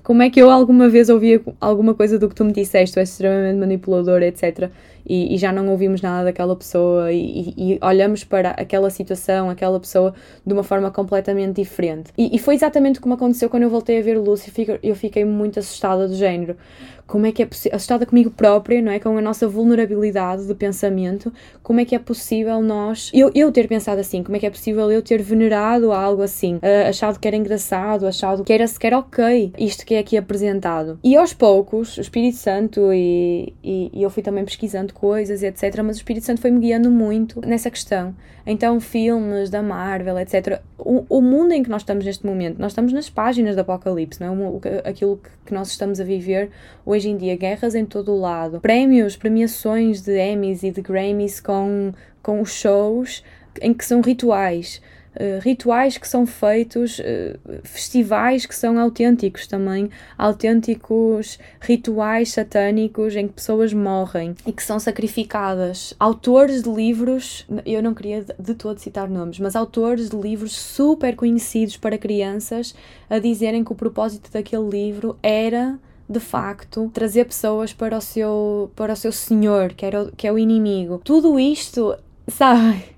como 0.02 0.22
é 0.22 0.30
que 0.30 0.40
eu 0.40 0.50
alguma 0.50 0.88
vez 0.88 1.08
ouvi 1.08 1.40
alguma 1.60 1.94
coisa 1.94 2.18
do 2.18 2.28
que 2.28 2.34
tu 2.34 2.44
me 2.44 2.52
disseste, 2.52 2.94
tu 2.94 2.98
és 2.98 3.08
extremamente 3.08 3.58
manipulador, 3.58 4.22
etc. 4.22 4.70
E, 5.04 5.34
e, 5.34 5.38
já 5.38 5.52
não 5.52 5.68
ouvimos 5.68 6.00
nada 6.00 6.24
daquela 6.24 6.54
pessoa 6.54 7.12
e, 7.12 7.54
e, 7.56 7.72
e, 7.74 7.78
olhamos 7.82 8.22
para 8.22 8.50
aquela 8.50 8.88
situação, 8.88 9.50
aquela 9.50 9.80
pessoa 9.80 10.14
de 10.46 10.52
uma 10.52 10.62
forma 10.62 10.90
completamente 10.92 11.56
diferente. 11.56 12.12
E, 12.16 12.38
foi 12.38 12.54
exatamente 12.54 13.00
como 13.00 13.14
aconteceu 13.14 13.50
quando 13.50 13.64
eu 13.64 13.70
voltei 13.70 13.98
a 13.98 14.02
ver 14.02 14.16
Lucy, 14.18 14.52
eu 14.82 14.94
fiquei 14.94 15.24
muito 15.24 15.58
assustada 15.58 16.06
do 16.06 16.14
género 16.14 16.56
como 17.06 17.26
é 17.26 17.32
que 17.32 17.42
é 17.42 17.46
possível, 17.46 17.76
assustada 17.76 18.06
comigo 18.06 18.30
própria, 18.30 18.80
não 18.80 18.92
é? 18.92 18.98
Com 18.98 19.16
a 19.16 19.20
nossa 19.20 19.46
vulnerabilidade 19.46 20.46
de 20.46 20.54
pensamento, 20.54 21.32
como 21.62 21.80
é 21.80 21.84
que 21.84 21.94
é 21.94 21.98
possível 21.98 22.60
nós, 22.62 23.10
eu, 23.12 23.30
eu 23.34 23.50
ter 23.52 23.68
pensado 23.68 24.00
assim, 24.00 24.22
como 24.22 24.36
é 24.36 24.40
que 24.40 24.46
é 24.46 24.50
possível 24.50 24.90
eu 24.90 25.02
ter 25.02 25.22
venerado 25.22 25.92
algo 25.92 26.22
assim, 26.22 26.56
uh, 26.56 26.88
achado 26.88 27.18
que 27.18 27.28
era 27.28 27.36
engraçado, 27.36 28.06
achado 28.06 28.44
que 28.44 28.52
era 28.52 28.66
sequer 28.66 28.94
ok, 28.94 29.52
isto 29.58 29.84
que 29.84 29.94
é 29.94 29.98
aqui 29.98 30.16
apresentado. 30.16 30.98
E 31.02 31.16
aos 31.16 31.32
poucos, 31.32 31.96
o 31.98 32.00
Espírito 32.00 32.36
Santo, 32.36 32.92
e, 32.92 33.52
e, 33.62 33.90
e 33.92 34.02
eu 34.02 34.10
fui 34.10 34.22
também 34.22 34.44
pesquisando 34.44 34.94
coisas 34.94 35.42
e 35.42 35.46
etc., 35.46 35.82
mas 35.82 35.96
o 35.96 36.00
Espírito 36.00 36.24
Santo 36.24 36.40
foi-me 36.40 36.60
guiando 36.60 36.90
muito 36.90 37.40
nessa 37.46 37.70
questão. 37.70 38.14
Então, 38.44 38.80
filmes 38.80 39.50
da 39.50 39.62
Marvel, 39.62 40.18
etc. 40.18 40.60
O, 40.78 41.04
o 41.08 41.20
mundo 41.20 41.52
em 41.52 41.62
que 41.62 41.70
nós 41.70 41.82
estamos 41.82 42.04
neste 42.04 42.26
momento, 42.26 42.58
nós 42.58 42.72
estamos 42.72 42.92
nas 42.92 43.08
páginas 43.08 43.54
do 43.54 43.60
Apocalipse, 43.60 44.20
não 44.20 44.60
é? 44.64 44.88
Aquilo 44.88 45.20
que 45.46 45.54
nós 45.54 45.68
estamos 45.68 46.00
a 46.00 46.04
viver 46.04 46.50
hoje 46.84 47.08
em 47.08 47.16
dia, 47.16 47.36
guerras 47.36 47.74
em 47.74 47.84
todo 47.84 48.12
o 48.12 48.18
lado, 48.18 48.60
prémios, 48.60 49.16
premiações 49.16 50.02
de 50.02 50.18
Emmys 50.18 50.62
e 50.62 50.70
de 50.70 50.80
Grammys 50.82 51.40
com, 51.40 51.92
com 52.22 52.44
shows 52.44 53.22
em 53.60 53.72
que 53.72 53.84
são 53.84 54.00
rituais. 54.00 54.80
Uh, 55.14 55.40
rituais 55.42 55.98
que 55.98 56.08
são 56.08 56.24
feitos, 56.24 56.98
uh, 56.98 57.38
festivais 57.64 58.46
que 58.46 58.54
são 58.54 58.78
autênticos 58.78 59.46
também, 59.46 59.90
autênticos 60.16 61.38
rituais 61.60 62.32
satânicos 62.32 63.14
em 63.14 63.28
que 63.28 63.34
pessoas 63.34 63.74
morrem 63.74 64.34
e 64.46 64.52
que 64.52 64.62
são 64.62 64.80
sacrificadas. 64.80 65.92
Autores 66.00 66.62
de 66.62 66.70
livros, 66.70 67.46
eu 67.66 67.82
não 67.82 67.92
queria 67.92 68.24
de 68.38 68.54
todo 68.54 68.78
citar 68.78 69.08
nomes, 69.08 69.38
mas 69.38 69.54
autores 69.54 70.08
de 70.08 70.16
livros 70.16 70.52
super 70.52 71.14
conhecidos 71.14 71.76
para 71.76 71.98
crianças 71.98 72.74
a 73.10 73.18
dizerem 73.18 73.62
que 73.62 73.72
o 73.72 73.76
propósito 73.76 74.32
daquele 74.32 74.68
livro 74.68 75.18
era 75.22 75.78
de 76.12 76.20
facto, 76.20 76.90
trazer 76.92 77.24
pessoas 77.24 77.72
para 77.72 77.96
o 77.96 78.00
seu, 78.00 78.70
para 78.76 78.92
o 78.92 78.96
seu 78.96 79.10
senhor, 79.10 79.72
que, 79.72 79.86
era, 79.86 80.10
que 80.16 80.26
é 80.26 80.32
o 80.32 80.38
inimigo. 80.38 81.00
Tudo 81.02 81.40
isto, 81.40 81.96
sabe? 82.28 82.91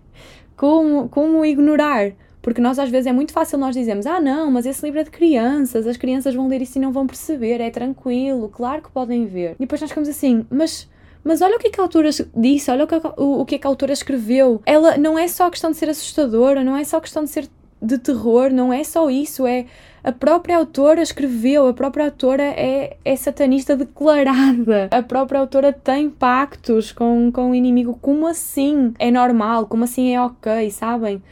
Como, 0.57 1.09
como 1.09 1.45
ignorar? 1.45 2.13
Porque 2.41 2.61
nós 2.61 2.79
às 2.79 2.91
vezes 2.91 3.07
é 3.07 3.13
muito 3.13 3.33
fácil 3.33 3.57
nós 3.59 3.75
dizemos, 3.75 4.07
ah 4.07 4.21
não, 4.21 4.51
mas 4.51 4.67
esse 4.67 4.85
livro 4.85 5.01
é 5.01 5.05
de 5.05 5.11
crianças, 5.11 5.87
as 5.87 5.97
crianças 5.97 6.35
vão 6.35 6.47
ler 6.47 6.61
isso 6.61 6.77
e 6.77 6.81
não 6.81 6.93
vão 6.93 7.07
perceber, 7.07 7.61
é 7.61 7.71
tranquilo, 7.71 8.51
claro 8.51 8.83
que 8.83 8.91
podem 8.91 9.25
ver. 9.25 9.53
E 9.53 9.61
depois 9.61 9.81
nós 9.81 9.91
ficamos 9.91 10.09
assim, 10.09 10.45
mas 10.51 10.89
mas 11.25 11.41
olha 11.41 11.57
o 11.57 11.59
que, 11.59 11.69
é 11.69 11.71
que 11.71 11.81
a 11.81 11.83
autora 11.83 12.11
disse, 12.37 12.71
olha 12.71 12.85
o 12.85 12.87
que, 12.87 12.95
o, 13.17 13.41
o 13.41 13.47
que 13.47 13.55
é 13.55 13.59
que 13.59 13.67
a 13.67 13.71
autora 13.71 13.95
escreveu. 13.95 14.61
Ela 14.67 14.99
não 14.99 15.19
é 15.19 15.27
só 15.27 15.49
questão 15.49 15.71
de 15.71 15.79
ser 15.79 15.89
assustadora, 15.89 16.63
não 16.63 16.77
é 16.77 16.85
só 16.85 17.01
questão 17.01 17.25
de 17.25 17.31
ser 17.31 17.49
de 17.81 17.97
terror, 17.99 18.51
não 18.51 18.71
é 18.71 18.85
só 18.85 19.09
isso, 19.09 19.47
é 19.47 19.65
a 20.05 20.13
própria 20.13 20.59
autora 20.59 21.01
escreveu, 21.01 21.67
a 21.67 21.73
própria 21.73 22.05
autora 22.05 22.43
é, 22.43 22.99
é 23.03 23.17
satanista 23.17 23.75
declarada, 23.75 24.89
a 24.93 25.03
própria 25.03 25.41
autora 25.41 25.73
tem 25.73 26.11
pactos 26.11 26.93
com, 26.93 27.33
com 27.33 27.51
o 27.51 27.55
inimigo. 27.55 27.99
Como 28.03 28.27
assim 28.27 28.93
é 28.99 29.11
normal? 29.11 29.67
Como 29.67 29.85
assim 29.85 30.15
é 30.15 30.21
ok, 30.21 30.71
sabem? 30.71 31.23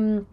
Um, 0.00 0.24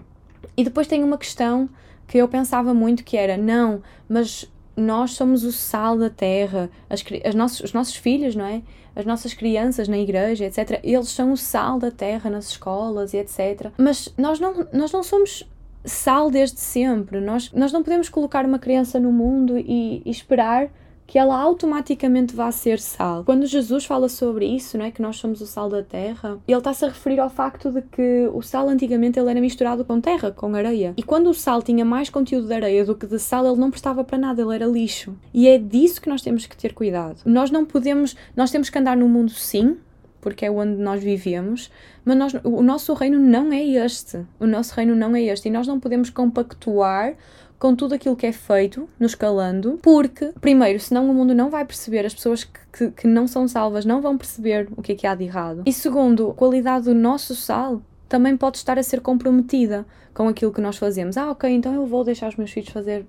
e 0.56 0.64
depois 0.64 0.86
tem 0.86 1.04
uma 1.04 1.18
questão 1.18 1.68
que 2.08 2.20
eu 2.20 2.28
pensava 2.28 2.76
muito 2.76 3.04
que 3.04 3.18
era, 3.18 3.38
não, 3.38 3.82
mas 4.08 4.48
nós 4.78 5.12
somos 5.12 5.44
o 5.44 5.52
sal 5.52 5.98
da 5.98 6.12
terra, 6.12 6.70
as, 6.88 7.04
as 7.26 7.34
nossos, 7.34 7.60
os 7.62 7.74
nossos 7.74 7.96
filhos, 7.96 8.36
não 8.36 8.46
é? 8.46 8.62
As 8.96 9.04
nossas 9.04 9.34
crianças 9.34 9.88
na 9.88 9.98
igreja, 9.98 10.46
etc. 10.46 10.80
Eles 10.84 11.10
são 11.10 11.32
o 11.32 11.38
sal 11.38 11.80
da 11.80 11.90
terra 11.90 12.30
nas 12.30 12.50
escolas 12.50 13.16
e 13.16 13.18
etc. 13.18 13.72
Mas 13.80 14.14
nós 14.16 14.40
não, 14.40 14.68
nós 14.72 14.92
não 14.92 15.02
somos 15.02 15.44
sal 15.86 16.30
desde 16.30 16.60
sempre. 16.60 17.20
Nós, 17.20 17.52
nós 17.52 17.72
não 17.72 17.84
podemos 17.84 18.10
colocar 18.10 18.46
uma 18.46 18.60
criança 18.60 19.00
no 19.00 19.12
mundo 19.12 19.58
e, 19.58 20.02
e 20.06 20.10
esperar 20.10 20.70
que 21.06 21.20
ela 21.20 21.38
automaticamente 21.38 22.36
vá 22.36 22.52
ser 22.52 22.80
sal. 22.80 23.24
Quando 23.24 23.46
Jesus 23.46 23.86
fala 23.86 24.10
sobre 24.10 24.46
isso, 24.46 24.78
não 24.78 24.86
é 24.86 24.92
que 24.92 25.02
nós 25.02 25.18
somos 25.18 25.42
o 25.42 25.46
sal 25.46 25.70
da 25.70 25.84
terra, 25.84 26.40
ele 26.48 26.58
está-se 26.58 26.86
a 26.86 26.88
referir 26.88 27.20
ao 27.20 27.30
facto 27.30 27.72
de 27.72 27.82
que 27.82 28.28
o 28.34 28.42
sal 28.42 28.68
antigamente 28.70 29.20
ele 29.20 29.30
era 29.30 29.42
misturado 29.42 29.84
com 29.86 30.00
terra, 30.00 30.32
com 30.32 30.56
areia. 30.56 30.94
E 30.98 31.04
quando 31.04 31.28
o 31.30 31.34
sal 31.34 31.62
tinha 31.62 31.86
mais 31.86 32.10
conteúdo 32.10 32.48
de 32.48 32.54
areia 32.54 32.86
do 32.86 32.96
que 32.96 33.06
de 33.06 33.20
sal, 33.20 33.46
ele 33.46 33.60
não 33.60 33.70
prestava 33.70 34.04
para 34.04 34.18
nada, 34.18 34.42
ele 34.42 34.56
era 34.56 34.66
lixo. 34.66 35.16
E 35.34 35.48
é 35.48 35.58
disso 35.58 36.02
que 36.02 36.10
nós 36.10 36.22
temos 36.22 36.46
que 36.46 36.58
ter 36.58 36.74
cuidado. 36.74 37.22
Nós 37.26 37.52
não 37.52 37.66
podemos, 37.66 38.16
nós 38.36 38.50
temos 38.50 38.70
que 38.70 38.80
andar 38.80 38.98
no 38.98 39.08
mundo 39.08 39.32
sim, 39.32 39.78
porque 40.24 40.46
é 40.46 40.50
onde 40.50 40.82
nós 40.82 41.04
vivemos, 41.04 41.70
mas 42.06 42.16
nós, 42.16 42.34
o 42.46 42.64
nosso 42.64 42.94
reino 42.94 43.20
não 43.20 43.52
é 43.52 43.62
este. 43.62 44.26
O 44.40 44.48
nosso 44.48 44.74
reino 44.74 44.96
não 44.96 45.14
é 45.14 45.22
este 45.24 45.50
e 45.50 45.52
nós 45.52 45.68
não 45.68 45.82
podemos 45.82 46.10
compactuar 46.10 47.16
com 47.60 47.76
tudo 47.76 47.94
aquilo 47.94 48.16
que 48.16 48.26
é 48.26 48.32
feito 48.32 48.88
no 48.98 49.06
escalando, 49.06 49.80
porque, 49.82 50.32
primeiro, 50.40 50.80
senão 50.80 51.10
o 51.10 51.14
mundo 51.14 51.36
não 51.36 51.50
vai 51.50 51.66
perceber, 51.66 52.06
as 52.06 52.14
pessoas 52.14 52.46
que, 52.46 52.60
que, 52.72 52.92
que 52.92 53.08
não 53.08 53.28
são 53.28 53.48
salvas 53.48 53.86
não 53.86 54.02
vão 54.02 54.18
perceber 54.18 54.70
o 54.78 54.82
que 54.82 54.94
é 54.94 54.96
que 54.96 55.06
há 55.06 55.14
de 55.14 55.26
errado. 55.26 55.64
E 55.66 55.74
segundo, 55.74 56.32
a 56.32 56.34
qualidade 56.34 56.86
do 56.86 56.96
nosso 56.96 57.36
sal 57.36 57.82
também 58.08 58.38
pode 58.38 58.58
estar 58.58 58.80
a 58.80 58.84
ser 58.84 59.02
comprometida 59.02 59.86
com 60.14 60.28
aquilo 60.30 60.54
que 60.54 60.62
nós 60.62 60.78
fazemos. 60.78 61.18
Ah, 61.18 61.32
ok, 61.32 61.50
então 61.50 61.74
eu 61.74 61.86
vou 61.86 62.04
deixar 62.04 62.30
os 62.30 62.38
meus 62.38 62.52
filhos 62.52 62.70
fazer 62.70 63.06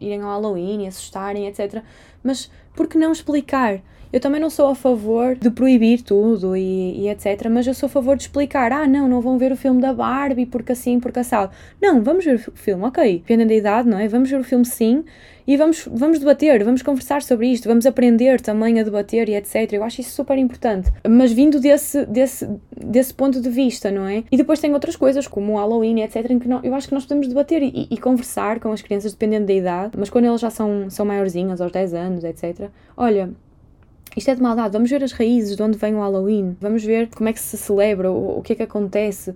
irem 0.00 0.20
ao 0.20 0.30
Halloween, 0.30 0.86
assustarem, 0.86 1.46
etc. 1.46 1.82
Mas 2.22 2.50
por 2.74 2.86
que 2.86 2.98
não 2.98 3.12
explicar? 3.12 3.80
Eu 4.12 4.20
também 4.20 4.40
não 4.40 4.50
sou 4.50 4.68
a 4.68 4.74
favor 4.74 5.34
de 5.36 5.50
proibir 5.50 6.02
tudo 6.02 6.56
e, 6.56 7.02
e, 7.02 7.08
etc. 7.08 7.48
Mas 7.50 7.66
eu 7.66 7.74
sou 7.74 7.86
a 7.86 7.90
favor 7.90 8.16
de 8.16 8.22
explicar: 8.22 8.72
ah, 8.72 8.86
não, 8.86 9.08
não 9.08 9.20
vão 9.20 9.38
ver 9.38 9.52
o 9.52 9.56
filme 9.56 9.80
da 9.80 9.92
Barbie 9.92 10.46
porque 10.46 10.72
assim, 10.72 10.98
porque 10.98 11.20
assado. 11.20 11.52
Não, 11.80 12.02
vamos 12.02 12.24
ver 12.24 12.36
o 12.36 12.52
filme, 12.52 12.84
ok. 12.84 13.18
Dependendo 13.18 13.48
da 13.48 13.54
idade, 13.54 13.88
não 13.88 13.98
é? 13.98 14.08
Vamos 14.08 14.30
ver 14.30 14.40
o 14.40 14.44
filme 14.44 14.64
sim 14.64 15.04
e 15.48 15.56
vamos, 15.56 15.88
vamos 15.90 16.18
debater, 16.18 16.62
vamos 16.62 16.82
conversar 16.82 17.22
sobre 17.22 17.50
isto, 17.50 17.66
vamos 17.66 17.86
aprender 17.86 18.38
também 18.38 18.78
a 18.78 18.82
debater 18.82 19.30
e 19.30 19.34
etc. 19.34 19.72
Eu 19.72 19.82
acho 19.82 20.02
isso 20.02 20.10
super 20.10 20.36
importante. 20.36 20.92
Mas 21.08 21.32
vindo 21.32 21.58
desse, 21.58 22.04
desse, 22.04 22.46
desse 22.76 23.14
ponto 23.14 23.40
de 23.40 23.48
vista, 23.48 23.90
não 23.90 24.06
é? 24.06 24.24
E 24.30 24.36
depois 24.36 24.60
tem 24.60 24.74
outras 24.74 24.94
coisas, 24.94 25.26
como 25.26 25.54
o 25.54 25.56
Halloween, 25.56 26.02
etc., 26.02 26.30
em 26.30 26.38
que 26.38 26.46
não, 26.46 26.60
eu 26.62 26.74
acho 26.74 26.86
que 26.86 26.92
nós 26.92 27.04
podemos 27.04 27.26
debater 27.28 27.62
e, 27.62 27.88
e, 27.90 27.96
conversar 27.96 28.60
com 28.60 28.70
as 28.72 28.82
crianças, 28.82 29.12
dependendo 29.12 29.46
da 29.46 29.54
idade, 29.54 29.92
mas 29.96 30.10
quando 30.10 30.26
elas 30.26 30.42
já 30.42 30.50
são, 30.50 30.90
são 30.90 31.06
maiorzinhas, 31.06 31.62
aos 31.62 31.72
10 31.72 31.94
anos, 31.94 32.24
etc., 32.24 32.68
olha, 32.94 33.30
isto 34.18 34.30
é 34.30 34.34
de 34.34 34.42
maldade, 34.42 34.72
vamos 34.72 34.90
ver 34.90 35.02
as 35.02 35.12
raízes 35.12 35.56
de 35.56 35.62
onde 35.62 35.78
vem 35.78 35.94
o 35.94 36.00
Halloween, 36.00 36.56
vamos 36.60 36.84
ver 36.84 37.08
como 37.08 37.28
é 37.28 37.32
que 37.32 37.40
se 37.40 37.56
celebra, 37.56 38.10
o, 38.10 38.38
o 38.38 38.42
que 38.42 38.52
é 38.52 38.56
que 38.56 38.62
acontece, 38.62 39.34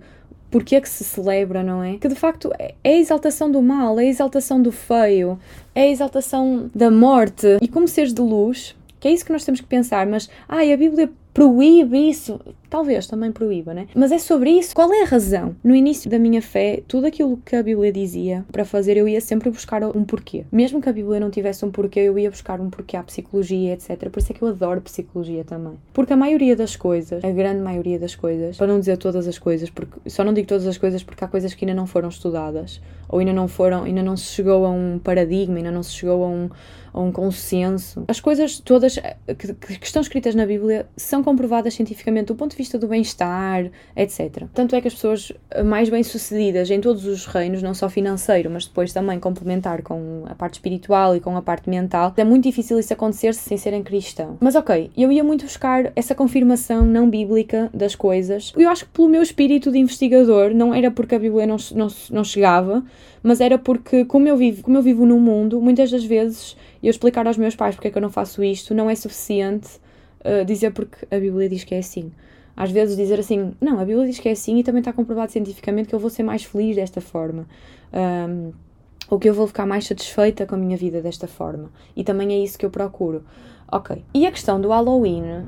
porque 0.51 0.75
é 0.75 0.81
que 0.81 0.87
se 0.87 1.03
celebra, 1.03 1.63
não 1.63 1.83
é? 1.83 1.97
Que 1.97 2.07
de 2.07 2.15
facto 2.15 2.51
é, 2.59 2.75
é 2.83 2.93
a 2.93 2.99
exaltação 2.99 3.51
do 3.51 3.61
mal, 3.61 3.99
é 3.99 4.03
a 4.03 4.07
exaltação 4.07 4.61
do 4.61 4.71
feio, 4.71 5.39
é 5.73 5.81
a 5.83 5.87
exaltação 5.87 6.69
da 6.75 6.91
morte. 6.91 7.57
E 7.59 7.67
como 7.67 7.87
seres 7.87 8.13
de 8.13 8.21
luz, 8.21 8.75
que 8.99 9.07
é 9.07 9.11
isso 9.11 9.25
que 9.25 9.31
nós 9.31 9.43
temos 9.43 9.59
que 9.59 9.67
pensar, 9.67 10.05
mas 10.05 10.29
ai, 10.47 10.71
a 10.71 10.77
Bíblia 10.77 11.09
proíbe 11.33 12.09
isso. 12.09 12.39
Talvez 12.73 13.05
também 13.05 13.31
proíba, 13.31 13.71
né? 13.71 13.85
Mas 13.93 14.11
é 14.11 14.17
sobre 14.17 14.49
isso. 14.49 14.73
Qual 14.73 14.91
é 14.91 15.03
a 15.03 15.05
razão? 15.05 15.55
No 15.63 15.75
início 15.75 16.09
da 16.09 16.17
minha 16.17 16.41
fé, 16.41 16.81
tudo 16.87 17.05
aquilo 17.05 17.37
que 17.45 17.55
a 17.55 17.61
Bíblia 17.61 17.91
dizia 17.91 18.43
para 18.51 18.65
fazer, 18.65 18.97
eu 18.97 19.07
ia 19.07 19.21
sempre 19.21 19.51
buscar 19.51 19.83
um 19.83 20.03
porquê. 20.03 20.43
Mesmo 20.51 20.81
que 20.81 20.89
a 20.89 20.91
Bíblia 20.91 21.19
não 21.19 21.29
tivesse 21.29 21.63
um 21.63 21.69
porquê, 21.69 21.99
eu 21.99 22.17
ia 22.17 22.31
buscar 22.31 22.59
um 22.59 22.71
porquê 22.71 22.97
à 22.97 23.03
psicologia, 23.03 23.73
etc. 23.73 24.09
Por 24.09 24.17
isso 24.17 24.31
é 24.31 24.35
que 24.35 24.41
eu 24.41 24.47
adoro 24.47 24.81
psicologia 24.81 25.43
também. 25.43 25.73
Porque 25.93 26.13
a 26.13 26.17
maioria 26.17 26.55
das 26.55 26.75
coisas, 26.75 27.23
a 27.23 27.29
grande 27.29 27.61
maioria 27.61 27.99
das 27.99 28.15
coisas, 28.15 28.57
para 28.57 28.65
não 28.65 28.79
dizer 28.79 28.97
todas 28.97 29.27
as 29.27 29.37
coisas, 29.37 29.69
porque 29.69 30.09
só 30.09 30.23
não 30.23 30.33
digo 30.33 30.47
todas 30.47 30.65
as 30.65 30.79
coisas 30.79 31.03
porque 31.03 31.23
há 31.23 31.27
coisas 31.27 31.53
que 31.53 31.65
ainda 31.65 31.75
não 31.75 31.85
foram 31.85 32.09
estudadas, 32.09 32.81
ou 33.07 33.19
ainda 33.19 33.33
não 33.33 33.47
foram, 33.47 33.83
ainda 33.83 34.01
não 34.01 34.17
se 34.17 34.25
chegou 34.33 34.65
a 34.65 34.71
um 34.71 34.97
paradigma, 34.97 35.57
ainda 35.57 35.69
não 35.69 35.83
se 35.83 35.91
chegou 35.91 36.23
a 36.23 36.27
um 36.27 36.49
a 36.93 37.01
um 37.01 37.11
consenso. 37.11 38.05
As 38.07 38.19
coisas 38.19 38.59
todas 38.59 38.99
que, 39.37 39.53
que, 39.53 39.85
estão 39.85 40.01
escritas 40.01 40.35
na 40.35 40.45
Bíblia 40.45 40.85
são 40.95 41.23
comprovadas 41.23 41.73
cientificamente 41.73 42.27
do 42.27 42.35
ponto 42.35 42.51
de 42.51 42.57
vista 42.57 42.62
do 42.71 42.87
bem-estar, 42.87 43.69
etc. 43.95 44.43
Tanto 44.53 44.75
é 44.75 44.81
que 44.81 44.87
as 44.87 44.93
pessoas 44.93 45.31
mais 45.65 45.89
bem-sucedidas 45.89 46.69
em 46.69 46.79
todos 46.79 47.05
os 47.05 47.25
reinos, 47.25 47.61
não 47.61 47.73
só 47.73 47.89
financeiro, 47.89 48.49
mas 48.49 48.65
depois 48.65 48.91
também 48.93 49.19
complementar 49.19 49.81
com 49.81 50.23
a 50.27 50.35
parte 50.35 50.55
espiritual 50.55 51.15
e 51.15 51.19
com 51.19 51.35
a 51.35 51.41
parte 51.41 51.69
mental, 51.69 52.13
é 52.17 52.23
muito 52.23 52.43
difícil 52.43 52.79
isso 52.79 52.93
acontecer 52.93 53.33
sem 53.33 53.57
serem 53.57 53.83
cristãos. 53.83 54.37
Mas 54.39 54.55
ok, 54.55 54.91
eu 54.97 55.11
ia 55.11 55.23
muito 55.23 55.45
buscar 55.45 55.91
essa 55.95 56.15
confirmação 56.15 56.85
não 56.85 57.09
bíblica 57.09 57.69
das 57.73 57.95
coisas. 57.95 58.53
Eu 58.57 58.69
acho 58.69 58.85
que 58.85 58.91
pelo 58.91 59.09
meu 59.09 59.21
espírito 59.21 59.71
de 59.71 59.77
investigador, 59.77 60.53
não 60.53 60.73
era 60.73 60.89
porque 60.91 61.15
a 61.15 61.19
Bíblia 61.19 61.45
não, 61.45 61.57
não, 61.75 61.87
não 62.11 62.23
chegava, 62.23 62.83
mas 63.21 63.39
era 63.39 63.57
porque, 63.57 64.05
como 64.05 64.27
eu 64.27 64.35
vivo, 64.35 64.63
como 64.63 64.77
eu 64.77 64.81
vivo 64.81 65.05
no 65.05 65.19
mundo, 65.19 65.61
muitas 65.61 65.89
das 65.89 66.03
vezes 66.03 66.55
eu 66.81 66.89
explicar 66.89 67.25
aos 67.25 67.37
meus 67.37 67.55
pais 67.55 67.75
porque 67.75 67.87
é 67.87 67.91
que 67.91 67.97
eu 67.97 68.01
não 68.01 68.09
faço 68.09 68.43
isto 68.43 68.73
não 68.73 68.89
é 68.89 68.95
suficiente 68.95 69.69
uh, 70.19 70.43
dizer 70.45 70.71
porque 70.71 71.05
a 71.09 71.17
Bíblia 71.17 71.47
diz 71.47 71.63
que 71.63 71.73
é 71.73 71.79
assim. 71.79 72.11
Às 72.55 72.71
vezes 72.71 72.95
dizer 72.95 73.19
assim, 73.19 73.53
não, 73.59 73.79
a 73.79 73.85
Bíblia 73.85 74.05
diz 74.07 74.19
que 74.19 74.29
é 74.29 74.31
assim 74.31 74.59
e 74.59 74.63
também 74.63 74.79
está 74.79 74.93
comprovado 74.93 75.31
cientificamente 75.31 75.89
que 75.89 75.95
eu 75.95 75.99
vou 75.99 76.09
ser 76.09 76.23
mais 76.23 76.43
feliz 76.43 76.75
desta 76.75 77.01
forma. 77.01 77.47
Um, 77.93 78.51
ou 79.09 79.19
que 79.19 79.29
eu 79.29 79.33
vou 79.33 79.47
ficar 79.47 79.65
mais 79.65 79.85
satisfeita 79.85 80.45
com 80.45 80.55
a 80.55 80.57
minha 80.57 80.77
vida 80.77 81.01
desta 81.01 81.27
forma. 81.27 81.69
E 81.95 82.03
também 82.03 82.33
é 82.33 82.43
isso 82.43 82.57
que 82.57 82.65
eu 82.65 82.69
procuro. 82.69 83.23
Ok. 83.71 84.03
E 84.13 84.25
a 84.25 84.31
questão 84.31 84.61
do 84.61 84.69
Halloween 84.69 85.45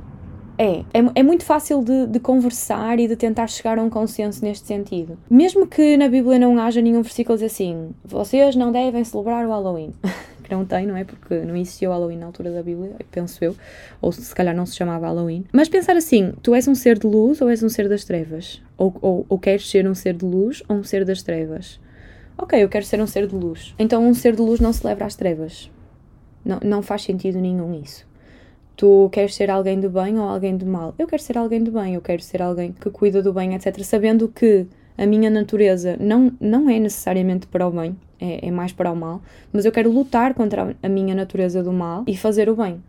é, 0.58 0.84
é, 0.94 1.00
é 1.16 1.24
muito 1.24 1.44
fácil 1.44 1.84
de, 1.84 2.08
de, 2.08 2.20
conversar 2.20 3.00
e 3.00 3.08
de 3.08 3.16
tentar 3.16 3.48
chegar 3.48 3.78
a 3.78 3.84
um 3.84 3.90
consenso 3.90 4.44
neste 4.44 4.66
sentido. 4.66 5.18
Mesmo 5.30 5.68
que 5.68 5.98
na 5.98 6.08
Bíblia 6.08 6.40
não 6.40 6.58
haja 6.60 6.82
nenhum 6.82 7.02
versículo 7.02 7.38
diz 7.38 7.52
assim: 7.52 7.92
vocês 8.04 8.56
não 8.56 8.72
devem 8.72 9.04
celebrar 9.04 9.46
o 9.46 9.50
Halloween. 9.50 9.94
que 10.46 10.54
não 10.54 10.64
tem, 10.64 10.86
não 10.86 10.96
é? 10.96 11.04
Porque 11.04 11.40
não 11.40 11.56
existiu 11.56 11.92
Halloween 11.92 12.18
na 12.18 12.28
altura 12.28 12.52
da 12.52 12.62
Bíblia, 12.62 12.96
penso 13.12 13.44
eu. 13.44 13.56
Ou 14.00 14.12
se 14.12 14.34
calhar 14.34 14.56
não 14.56 14.66
se 14.66 14.76
chamava 14.76 15.08
Halloween. 15.08 15.46
Mas 15.52 15.68
pensar 15.68 15.98
assim: 15.98 16.34
tu 16.42 16.54
és 16.54 16.68
um 16.68 16.76
ser 16.76 17.00
de 17.00 17.08
luz 17.08 17.42
ou 17.42 17.50
és 17.50 17.62
um 17.64 17.70
ser 17.70 17.90
das 17.90 18.06
trevas? 18.06 18.62
Ou, 18.78 18.96
ou, 19.02 19.26
ou 19.28 19.40
queres 19.40 19.70
ser 19.70 19.88
um 19.88 19.96
ser 19.96 20.14
de 20.14 20.26
luz 20.26 20.64
ou 20.70 20.78
um 20.78 20.84
ser 20.84 21.04
das 21.04 21.24
trevas? 21.24 21.80
Ok, 22.38 22.62
eu 22.62 22.70
quero 22.70 22.86
ser 22.86 23.02
um 23.02 23.08
ser 23.08 23.28
de 23.28 23.36
luz. 23.36 23.74
Então 23.80 24.06
um 24.06 24.14
ser 24.14 24.36
de 24.36 24.42
luz 24.42 24.60
não 24.60 24.72
celebra 24.72 25.06
as 25.06 25.16
trevas. 25.16 25.72
Não, 26.44 26.60
não 26.64 26.82
faz 26.82 27.04
sentido 27.04 27.40
nenhum 27.40 27.74
isso. 27.82 28.06
Tu 28.76 29.10
queres 29.12 29.34
ser 29.36 29.50
alguém 29.50 29.80
do 29.80 29.90
bem 29.90 30.20
ou 30.20 30.28
alguém 30.28 30.56
do 30.56 30.66
mal? 30.66 30.94
Eu 31.00 31.08
quero 31.08 31.22
ser 31.22 31.38
alguém 31.38 31.64
do 31.64 31.72
bem, 31.72 31.96
eu 31.96 32.02
quero 32.02 32.22
ser 32.22 32.42
alguém 32.42 32.74
que 32.74 32.90
cuida 32.90 33.24
do 33.24 33.34
bem, 33.34 33.56
etc. 33.56 33.80
Sabendo 33.84 34.28
que 34.28 34.68
a 34.98 35.06
minha 35.06 35.30
natureza 35.30 35.98
não, 36.00 36.32
não 36.40 36.70
é 36.70 36.80
necessariamente 36.80 37.48
para 37.48 37.68
o 37.68 37.72
bem, 37.72 37.96
é, 38.20 38.48
é 38.48 38.52
mais 38.52 38.72
para 38.72 38.92
o 38.92 38.96
mal, 38.96 39.22
mas 39.52 39.66
eu 39.66 39.72
quero 39.72 39.92
lutar 39.92 40.34
contra 40.34 40.76
a 40.82 40.90
minha 40.90 41.16
natureza 41.16 41.62
do 41.62 41.74
mal 41.74 42.04
e 42.08 42.16
fazer 42.16 42.50
o 42.50 42.56
bem 42.56 42.82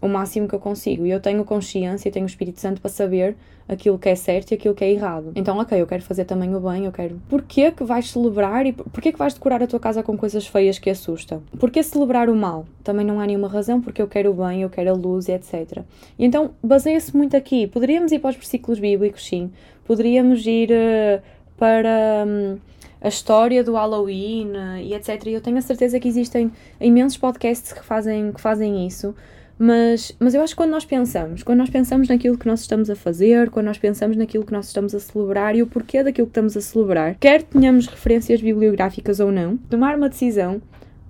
o 0.00 0.08
máximo 0.08 0.48
que 0.48 0.54
eu 0.54 0.60
consigo. 0.60 1.04
E 1.06 1.10
eu 1.10 1.20
tenho 1.20 1.44
consciência, 1.44 2.10
tenho 2.10 2.24
o 2.24 2.28
Espírito 2.28 2.60
Santo 2.60 2.80
para 2.80 2.90
saber 2.90 3.36
aquilo 3.68 3.98
que 3.98 4.08
é 4.08 4.14
certo 4.14 4.52
e 4.52 4.54
aquilo 4.54 4.74
que 4.74 4.82
é 4.82 4.90
errado. 4.90 5.32
Então, 5.34 5.58
ok, 5.58 5.78
eu 5.78 5.86
quero 5.86 6.02
fazer 6.02 6.24
também 6.24 6.54
o 6.54 6.60
bem, 6.60 6.86
eu 6.86 6.92
quero. 6.92 7.20
Porquê 7.28 7.70
que 7.70 7.84
vais 7.84 8.10
celebrar 8.10 8.64
e 8.64 8.72
porquê 8.72 9.12
que 9.12 9.18
vais 9.18 9.34
decorar 9.34 9.62
a 9.62 9.66
tua 9.66 9.78
casa 9.78 10.02
com 10.02 10.16
coisas 10.16 10.46
feias 10.46 10.78
que 10.78 10.88
assustam? 10.88 11.42
Porquê 11.58 11.82
celebrar 11.82 12.30
o 12.30 12.34
mal? 12.34 12.64
Também 12.82 13.04
não 13.04 13.20
há 13.20 13.26
nenhuma 13.26 13.48
razão, 13.48 13.80
porque 13.80 14.00
eu 14.00 14.08
quero 14.08 14.30
o 14.30 14.34
bem, 14.34 14.62
eu 14.62 14.70
quero 14.70 14.90
a 14.90 14.94
luz 14.94 15.28
e 15.28 15.32
etc. 15.32 15.82
E 16.18 16.24
então, 16.24 16.52
baseia-se 16.62 17.14
muito 17.14 17.36
aqui. 17.36 17.66
Poderíamos 17.66 18.10
ir 18.10 18.20
para 18.20 18.30
os 18.30 18.36
versículos 18.36 18.78
bíblicos, 18.78 19.26
sim. 19.26 19.50
Poderíamos 19.84 20.46
ir 20.46 20.70
uh, 20.70 21.22
para. 21.58 22.24
Um, 22.26 22.58
a 23.00 23.08
história 23.08 23.62
do 23.62 23.74
Halloween 23.74 24.52
eh, 24.54 24.82
e 24.82 24.94
etc. 24.94 25.26
E 25.26 25.32
eu 25.32 25.40
tenho 25.40 25.56
a 25.56 25.62
certeza 25.62 26.00
que 26.00 26.08
existem 26.08 26.50
imensos 26.80 27.16
podcasts 27.16 27.72
que 27.72 27.84
fazem, 27.84 28.32
que 28.32 28.40
fazem 28.40 28.86
isso. 28.86 29.14
Mas, 29.58 30.14
mas 30.20 30.34
eu 30.34 30.42
acho 30.42 30.52
que 30.52 30.56
quando 30.56 30.70
nós 30.70 30.84
pensamos, 30.84 31.42
quando 31.42 31.58
nós 31.58 31.70
pensamos 31.70 32.08
naquilo 32.08 32.38
que 32.38 32.46
nós 32.46 32.60
estamos 32.60 32.88
a 32.88 32.94
fazer, 32.94 33.50
quando 33.50 33.66
nós 33.66 33.78
pensamos 33.78 34.16
naquilo 34.16 34.44
que 34.44 34.52
nós 34.52 34.66
estamos 34.66 34.94
a 34.94 35.00
celebrar 35.00 35.56
e 35.56 35.62
o 35.62 35.66
porquê 35.66 36.02
daquilo 36.02 36.28
que 36.28 36.30
estamos 36.30 36.56
a 36.56 36.60
celebrar, 36.60 37.16
quer 37.16 37.42
tenhamos 37.42 37.88
referências 37.88 38.40
bibliográficas 38.40 39.18
ou 39.18 39.32
não, 39.32 39.56
tomar 39.56 39.96
uma 39.96 40.08
decisão 40.08 40.62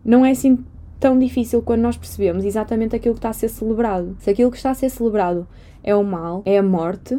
não 0.03 0.25
é 0.25 0.31
assim 0.31 0.65
tão 0.99 1.19
difícil 1.19 1.61
quando 1.61 1.83
nós 1.83 1.99
percebemos 1.99 2.43
exatamente 2.43 2.97
aquilo 2.97 3.15
que 3.15 3.19
está 3.19 3.29
a 3.29 3.35
ser 3.35 3.51
celebrado. 3.51 4.17
Se 4.21 4.31
aquilo 4.31 4.51
que 4.51 4.57
está 4.57 4.71
a 4.71 4.75
ser 4.75 4.89
celebrado 4.89 5.47
é 5.85 5.95
o 5.95 6.03
mal, 6.03 6.43
é 6.47 6.57
a 6.57 6.63
morte, 6.63 7.19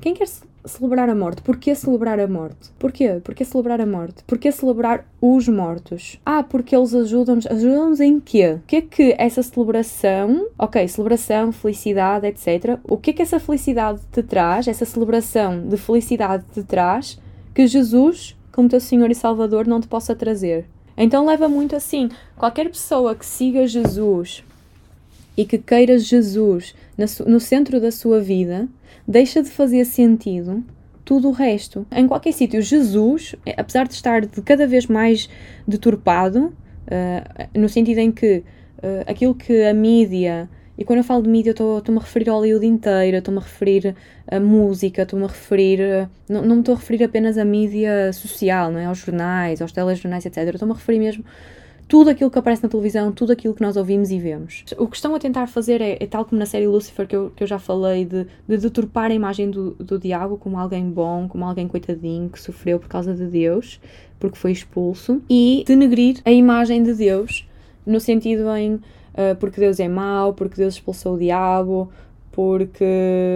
quem 0.00 0.14
quer 0.14 0.28
celebrar 0.64 1.08
a 1.08 1.14
morte. 1.14 1.42
Porquê 1.42 1.74
celebrar 1.74 2.18
a 2.20 2.26
morte? 2.26 2.70
Porquê? 2.78 3.20
Porquê 3.22 3.44
celebrar 3.44 3.80
a 3.80 3.86
morte? 3.86 4.22
Porquê 4.26 4.52
celebrar 4.52 5.06
os 5.20 5.48
mortos? 5.48 6.18
Ah, 6.24 6.42
porque 6.42 6.74
eles 6.74 6.94
ajudam-nos. 6.94 7.46
Ajudam-nos 7.46 8.00
em 8.00 8.20
quê? 8.20 8.58
O 8.58 8.66
que 8.66 8.76
é 8.76 8.80
que 8.80 9.14
essa 9.18 9.42
celebração, 9.42 10.48
ok, 10.58 10.86
celebração, 10.88 11.52
felicidade, 11.52 12.26
etc. 12.26 12.78
O 12.84 12.96
que 12.96 13.10
é 13.10 13.12
que 13.12 13.22
essa 13.22 13.40
felicidade 13.40 14.00
te 14.12 14.22
traz, 14.22 14.68
essa 14.68 14.84
celebração 14.84 15.66
de 15.66 15.76
felicidade 15.76 16.44
te 16.52 16.62
traz, 16.62 17.18
que 17.54 17.66
Jesus, 17.66 18.36
como 18.52 18.68
teu 18.68 18.80
Senhor 18.80 19.10
e 19.10 19.14
Salvador, 19.14 19.66
não 19.66 19.80
te 19.80 19.88
possa 19.88 20.14
trazer? 20.14 20.66
Então 20.96 21.24
leva 21.24 21.48
muito 21.48 21.76
assim. 21.76 22.08
Qualquer 22.36 22.68
pessoa 22.68 23.14
que 23.14 23.24
siga 23.24 23.66
Jesus 23.66 24.42
e 25.38 25.44
que 25.44 25.56
queira 25.56 25.96
Jesus 26.00 26.74
no 27.24 27.38
centro 27.38 27.80
da 27.80 27.92
sua 27.92 28.20
vida, 28.20 28.68
deixa 29.06 29.40
de 29.40 29.48
fazer 29.48 29.84
sentido 29.84 30.64
tudo 31.04 31.28
o 31.28 31.32
resto. 31.32 31.86
Em 31.92 32.08
qualquer 32.08 32.32
sítio, 32.32 32.60
Jesus, 32.60 33.36
é, 33.46 33.54
apesar 33.56 33.86
de 33.86 33.94
estar 33.94 34.26
de 34.26 34.42
cada 34.42 34.66
vez 34.66 34.86
mais 34.86 35.30
deturpado, 35.66 36.46
uh, 36.46 37.58
no 37.58 37.68
sentido 37.68 37.98
em 37.98 38.10
que 38.10 38.38
uh, 38.78 39.04
aquilo 39.06 39.32
que 39.32 39.62
a 39.62 39.72
mídia, 39.72 40.50
e 40.76 40.84
quando 40.84 40.98
eu 40.98 41.04
falo 41.04 41.22
de 41.22 41.28
mídia, 41.30 41.52
estou-me 41.52 41.98
a 41.98 42.02
referir 42.02 42.28
ao 42.28 42.36
Hollywood 42.38 42.66
inteiro, 42.66 43.18
estou-me 43.18 43.38
a 43.38 43.42
referir 43.42 43.94
a 44.26 44.40
música, 44.40 45.02
estou-me 45.02 45.24
a 45.24 45.28
referir. 45.28 46.08
Não, 46.28 46.42
não 46.42 46.56
me 46.56 46.60
estou 46.62 46.74
a 46.74 46.78
referir 46.78 47.04
apenas 47.04 47.38
à 47.38 47.44
mídia 47.44 48.12
social, 48.12 48.72
não 48.72 48.80
é? 48.80 48.86
aos 48.86 48.98
jornais, 48.98 49.62
aos 49.62 49.70
telejornais, 49.70 50.26
etc. 50.26 50.36
Estou-me 50.52 50.74
a 50.74 50.76
referir 50.76 50.98
mesmo 50.98 51.24
tudo 51.88 52.10
aquilo 52.10 52.30
que 52.30 52.38
aparece 52.38 52.62
na 52.62 52.68
televisão, 52.68 53.10
tudo 53.10 53.32
aquilo 53.32 53.54
que 53.54 53.62
nós 53.62 53.76
ouvimos 53.76 54.10
e 54.10 54.18
vemos. 54.18 54.64
O 54.76 54.86
que 54.86 54.96
estão 54.96 55.14
a 55.14 55.18
tentar 55.18 55.46
fazer 55.46 55.80
é, 55.80 55.96
é 55.98 56.06
tal 56.06 56.24
como 56.24 56.38
na 56.38 56.44
série 56.44 56.66
Lucifer, 56.66 57.06
que 57.06 57.16
eu, 57.16 57.32
que 57.34 57.42
eu 57.42 57.46
já 57.46 57.58
falei, 57.58 58.04
de, 58.04 58.26
de 58.46 58.58
deturpar 58.58 59.10
a 59.10 59.14
imagem 59.14 59.50
do, 59.50 59.70
do 59.72 59.98
diabo 59.98 60.36
como 60.36 60.58
alguém 60.58 60.88
bom, 60.90 61.26
como 61.26 61.46
alguém 61.46 61.66
coitadinho 61.66 62.28
que 62.28 62.40
sofreu 62.40 62.78
por 62.78 62.88
causa 62.88 63.14
de 63.14 63.26
Deus, 63.26 63.80
porque 64.20 64.36
foi 64.36 64.52
expulso, 64.52 65.22
e 65.30 65.64
denegrir 65.66 66.20
a 66.26 66.30
imagem 66.30 66.82
de 66.82 66.92
Deus, 66.92 67.48
no 67.86 67.98
sentido 67.98 68.54
em 68.54 68.74
uh, 68.74 69.34
porque 69.40 69.58
Deus 69.58 69.80
é 69.80 69.88
mau, 69.88 70.34
porque 70.34 70.56
Deus 70.56 70.74
expulsou 70.74 71.14
o 71.14 71.18
diabo, 71.18 71.90
porque 72.38 72.84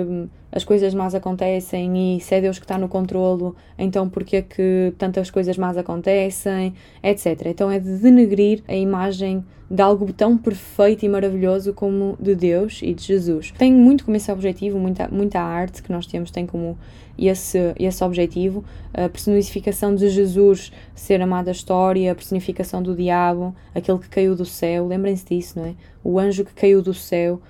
hum, 0.08 0.28
as 0.52 0.62
coisas 0.62 0.94
más 0.94 1.12
acontecem 1.12 2.16
e 2.16 2.20
se 2.20 2.36
é 2.36 2.40
Deus 2.40 2.60
que 2.60 2.64
está 2.64 2.78
no 2.78 2.88
controlo, 2.88 3.56
então 3.76 4.08
porquê 4.08 4.36
é 4.36 4.42
que 4.42 4.94
tantas 4.96 5.28
coisas 5.28 5.58
más 5.58 5.76
acontecem, 5.76 6.72
etc. 7.02 7.46
Então 7.46 7.68
é 7.68 7.80
de 7.80 7.98
denegrir 7.98 8.62
a 8.68 8.76
imagem 8.76 9.44
de 9.68 9.82
algo 9.82 10.12
tão 10.12 10.38
perfeito 10.38 11.04
e 11.04 11.08
maravilhoso 11.08 11.74
como 11.74 12.16
de 12.20 12.36
Deus 12.36 12.78
e 12.80 12.94
de 12.94 13.02
Jesus. 13.02 13.50
Tem 13.58 13.72
muito 13.72 14.04
como 14.04 14.16
esse 14.16 14.30
objetivo, 14.30 14.78
muita, 14.78 15.08
muita 15.08 15.40
arte 15.40 15.82
que 15.82 15.90
nós 15.90 16.06
temos 16.06 16.30
tem 16.30 16.46
como 16.46 16.78
esse, 17.18 17.58
esse 17.76 18.04
objetivo, 18.04 18.64
a 18.94 19.08
personificação 19.08 19.96
de 19.96 20.08
Jesus 20.10 20.70
ser 20.94 21.20
amada 21.20 21.50
a 21.50 21.52
história, 21.52 22.12
a 22.12 22.14
personificação 22.14 22.80
do 22.80 22.94
diabo, 22.94 23.52
aquele 23.74 23.98
que 23.98 24.08
caiu 24.08 24.36
do 24.36 24.44
céu, 24.44 24.86
lembrem-se 24.86 25.26
disso, 25.26 25.58
não 25.58 25.66
é? 25.66 25.74
O 26.04 26.20
anjo 26.20 26.44
que 26.44 26.54
caiu 26.54 26.80
do 26.80 26.94
céu, 26.94 27.40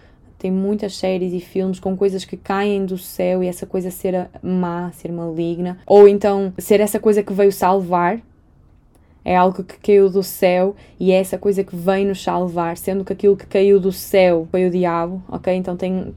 tem 0.42 0.50
muitas 0.50 0.96
séries 0.96 1.32
e 1.32 1.38
filmes 1.38 1.78
com 1.78 1.96
coisas 1.96 2.24
que 2.24 2.36
caem 2.36 2.84
do 2.84 2.98
céu 2.98 3.44
e 3.44 3.46
essa 3.46 3.64
coisa 3.64 3.92
ser 3.92 4.28
má, 4.42 4.90
ser 4.90 5.12
maligna, 5.12 5.78
ou 5.86 6.08
então 6.08 6.52
ser 6.58 6.80
essa 6.80 6.98
coisa 6.98 7.22
que 7.22 7.32
veio 7.32 7.52
salvar. 7.52 8.20
É 9.24 9.36
algo 9.36 9.62
que 9.62 9.78
caiu 9.78 10.10
do 10.10 10.20
céu 10.20 10.74
e 10.98 11.12
é 11.12 11.14
essa 11.14 11.38
coisa 11.38 11.62
que 11.62 11.76
vem 11.76 12.04
nos 12.04 12.20
salvar, 12.20 12.76
sendo 12.76 13.04
que 13.04 13.12
aquilo 13.12 13.36
que 13.36 13.46
caiu 13.46 13.78
do 13.78 13.92
céu 13.92 14.48
foi 14.50 14.66
o 14.66 14.70
diabo, 14.70 15.22
ok? 15.28 15.54
Então 15.54 15.76
tenham, 15.76 16.12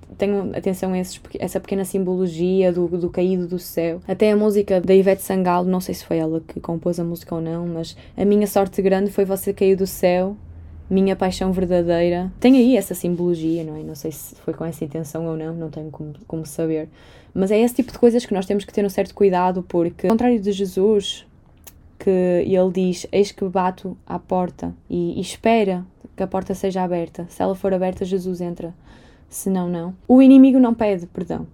atenção 0.55 0.91
a 0.91 0.97
esses, 0.97 1.21
essa 1.37 1.59
pequena 1.59 1.85
simbologia 1.85 2.73
do, 2.73 2.87
do 2.87 3.11
caído 3.11 3.47
do 3.47 3.59
céu. 3.59 4.01
Até 4.07 4.31
a 4.31 4.35
música 4.35 4.81
da 4.81 4.95
Ivete 4.95 5.21
Sangalo, 5.21 5.69
não 5.69 5.79
sei 5.79 5.93
se 5.93 6.03
foi 6.03 6.17
ela 6.17 6.41
que 6.47 6.59
compôs 6.59 6.99
a 6.99 7.03
música 7.03 7.35
ou 7.35 7.41
não, 7.41 7.67
mas 7.67 7.95
a 8.17 8.25
minha 8.25 8.47
sorte 8.47 8.81
grande 8.81 9.11
foi 9.11 9.23
você 9.23 9.53
cair 9.53 9.75
do 9.75 9.85
céu 9.85 10.35
minha 10.89 11.15
paixão 11.15 11.51
verdadeira. 11.51 12.31
Tem 12.39 12.55
aí 12.57 12.77
essa 12.77 12.93
simbologia, 12.93 13.63
não 13.63 13.75
é? 13.75 13.83
Não 13.83 13.95
sei 13.95 14.11
se 14.11 14.35
foi 14.35 14.53
com 14.53 14.65
essa 14.65 14.83
intenção 14.83 15.25
ou 15.25 15.35
não, 15.35 15.53
não 15.53 15.69
tenho 15.69 15.89
como, 15.89 16.13
como 16.27 16.45
saber. 16.45 16.89
Mas 17.33 17.51
é 17.51 17.59
esse 17.59 17.75
tipo 17.75 17.91
de 17.91 17.99
coisas 17.99 18.25
que 18.25 18.33
nós 18.33 18.45
temos 18.45 18.63
que 18.63 18.73
ter 18.73 18.85
um 18.85 18.89
certo 18.89 19.13
cuidado, 19.13 19.63
porque, 19.63 20.07
ao 20.07 20.11
contrário 20.11 20.39
de 20.39 20.51
Jesus, 20.51 21.25
que 21.99 22.09
ele 22.09 22.71
diz: 22.73 23.07
Eis 23.11 23.31
que 23.31 23.43
bato 23.45 23.97
à 24.05 24.19
porta 24.19 24.73
e, 24.89 25.17
e 25.17 25.21
espera 25.21 25.85
que 26.15 26.23
a 26.23 26.27
porta 26.27 26.53
seja 26.53 26.83
aberta. 26.83 27.25
Se 27.29 27.41
ela 27.41 27.55
for 27.55 27.73
aberta, 27.73 28.05
Jesus 28.05 28.39
entra. 28.39 28.73
Se 29.27 29.49
não, 29.49 29.67
não. 29.67 29.93
O 30.07 30.21
inimigo 30.21 30.59
não 30.59 30.73
pede 30.73 31.07
perdão. 31.07 31.47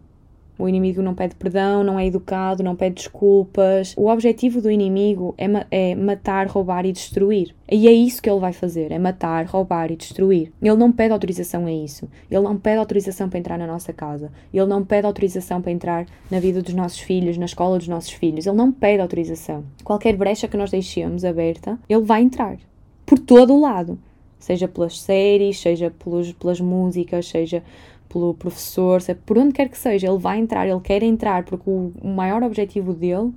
O 0.62 0.69
inimigo 0.69 1.02
não 1.02 1.15
pede 1.15 1.34
perdão, 1.36 1.84
não 1.84 2.00
é 2.00 2.06
educado, 2.06 2.62
não 2.62 2.76
pede 2.76 2.97
desculpas. 2.97 3.95
O 3.97 4.08
objetivo 4.08 4.62
do 4.62 4.69
inimigo 4.69 5.34
é, 5.36 5.47
ma 5.47 5.65
é 5.71 5.95
matar, 5.95 6.45
roubar 6.47 6.86
e 6.86 6.91
destruir. 6.91 7.56
E 7.67 7.88
é 7.88 7.91
isso 7.91 8.21
que 8.21 8.30
ele 8.30 8.39
vai 8.39 8.54
fazer: 8.54 8.91
é 8.91 9.00
matar, 9.00 9.43
roubar 9.47 9.91
e 9.91 9.95
destruir. 9.95 10.52
Ele 10.62 10.76
não 10.76 10.91
pede 10.91 11.13
autorização 11.13 11.65
a 11.65 11.71
isso. 11.71 12.08
Ele 12.30 12.41
não 12.41 12.58
pede 12.58 12.78
autorização 12.78 13.28
para 13.28 13.39
entrar 13.39 13.58
na 13.58 13.65
nossa 13.65 13.91
casa. 13.91 14.32
Ele 14.54 14.67
não 14.67 14.86
pede 14.86 15.08
autorização 15.08 15.63
para 15.63 15.71
entrar 15.71 16.06
na 16.30 16.39
vida 16.39 16.62
dos 16.62 16.76
nossos 16.76 17.00
filhos, 17.00 17.39
na 17.39 17.45
escola 17.45 17.80
dos 17.80 17.88
nossos 17.88 18.12
filhos. 18.12 18.45
Ele 18.45 18.56
não 18.56 18.71
pede 18.71 19.02
autorização. 19.02 19.63
Qualquer 19.84 20.15
brecha 20.15 20.47
que 20.47 20.58
nós 20.58 20.69
deixemos 20.69 21.26
aberta, 21.26 21.80
ele 21.89 22.02
vai 22.02 22.21
entrar. 22.21 22.58
Por 23.04 23.17
todo 23.17 23.56
o 23.56 23.62
lado. 23.62 23.97
Seja 24.38 24.67
pelas 24.67 25.00
séries, 25.00 25.60
seja 25.60 25.91
pelos, 25.91 26.34
pelas 26.34 26.60
músicas, 26.60 27.28
seja 27.28 27.63
pelo 28.12 28.34
professor, 28.34 29.00
por 29.26 29.38
onde 29.38 29.54
quer 29.54 29.69
que 29.69 29.78
seja, 29.78 30.08
ele 30.08 30.17
vai 30.17 30.39
entrar, 30.39 30.67
ele 30.67 30.80
quer 30.82 31.02
entrar, 31.04 31.43
porque 31.43 31.69
o 31.69 31.93
maior 32.04 32.43
objetivo 32.43 32.93
dele 32.93 33.32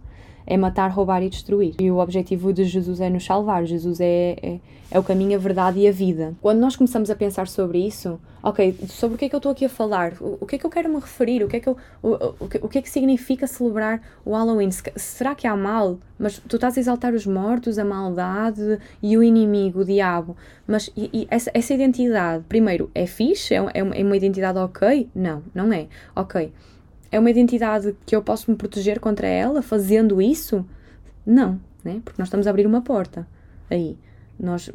é 0.46 0.57
matar, 0.57 0.90
roubar 0.90 1.22
e 1.22 1.28
destruir. 1.28 1.74
E 1.80 1.90
o 1.90 1.98
objetivo 1.98 2.52
de 2.52 2.64
Jesus 2.64 3.00
é 3.00 3.09
nos 3.09 3.24
salvar. 3.24 3.64
Jesus 3.64 4.00
é, 4.00 4.37
é, 4.42 4.61
é, 4.90 4.98
o 4.98 5.02
caminho, 5.02 5.37
a 5.37 5.38
verdade 5.38 5.80
e 5.80 5.88
a 5.88 5.92
vida. 5.92 6.35
Quando 6.40 6.59
nós 6.59 6.76
começamos 6.76 7.11
a 7.11 7.16
pensar 7.16 7.48
sobre 7.48 7.78
isso, 7.78 8.20
ok, 8.42 8.76
sobre 8.88 9.16
o 9.16 9.18
que 9.18 9.24
é 9.24 9.28
que 9.28 9.35
eu 9.35 9.38
estou 9.38 9.52
aqui 9.52 9.64
a 9.64 9.68
falar? 9.68 10.14
O, 10.20 10.38
o 10.40 10.46
que 10.46 10.57
é 10.57 10.59
que 10.59 10.66
eu 10.66 10.70
quero 10.70 10.88
me 10.88 10.96
referir? 10.96 11.42
O 11.42 11.48
que 11.48 11.57
é 11.57 11.61
que, 11.61 11.68
eu, 11.68 11.76
o, 12.02 12.09
o, 12.09 12.37
o 12.62 12.68
que 12.68 12.78
é 12.78 12.83
que 12.83 12.90
significa 12.90 13.46
celebrar 13.46 14.02
o 14.24 14.33
Halloween? 14.33 14.70
Será 14.70 15.35
que 15.35 15.46
há 15.46 15.57
mal? 15.57 15.98
Mas 16.18 16.38
tu 16.38 16.57
estás 16.57 16.76
a 16.76 16.80
exaltar 16.80 17.14
os 17.14 17.26
mortos, 17.26 17.78
a 17.78 17.85
maldade 17.85 18.78
e 19.02 19.16
o 19.16 19.22
inimigo, 19.22 19.80
o 19.80 19.85
diabo. 19.85 20.37
Mas 20.66 20.90
e, 20.96 21.11
e 21.12 21.26
essa, 21.30 21.50
essa 21.54 21.74
identidade, 21.74 22.44
primeiro, 22.48 22.90
é 22.94 23.07
fixe? 23.07 23.54
É, 23.54 23.64
é 23.74 24.02
uma 24.04 24.16
identidade 24.16 24.59
ok? 24.59 25.09
Não, 25.14 25.42
não 25.54 25.72
é. 25.72 25.87
Ok 26.14 26.52
é 27.14 27.18
uma 27.18 27.31
identidade 27.31 27.94
que 28.05 28.16
eu 28.16 28.20
posso 28.20 28.50
me 28.50 28.57
proteger 28.57 28.98
contra 28.98 29.29
ela 29.29 29.62
fazendo 29.62 30.20
isso? 30.20 30.66
Não, 31.24 31.61
né? 31.85 32.00
porque 32.05 32.20
nós 32.20 32.27
estamos 32.27 32.48
a 32.48 32.50
abrir 32.50 32.66
uma 32.66 32.83
porta. 32.83 33.24
Aí, 33.70 33.96
nós, 34.38 34.68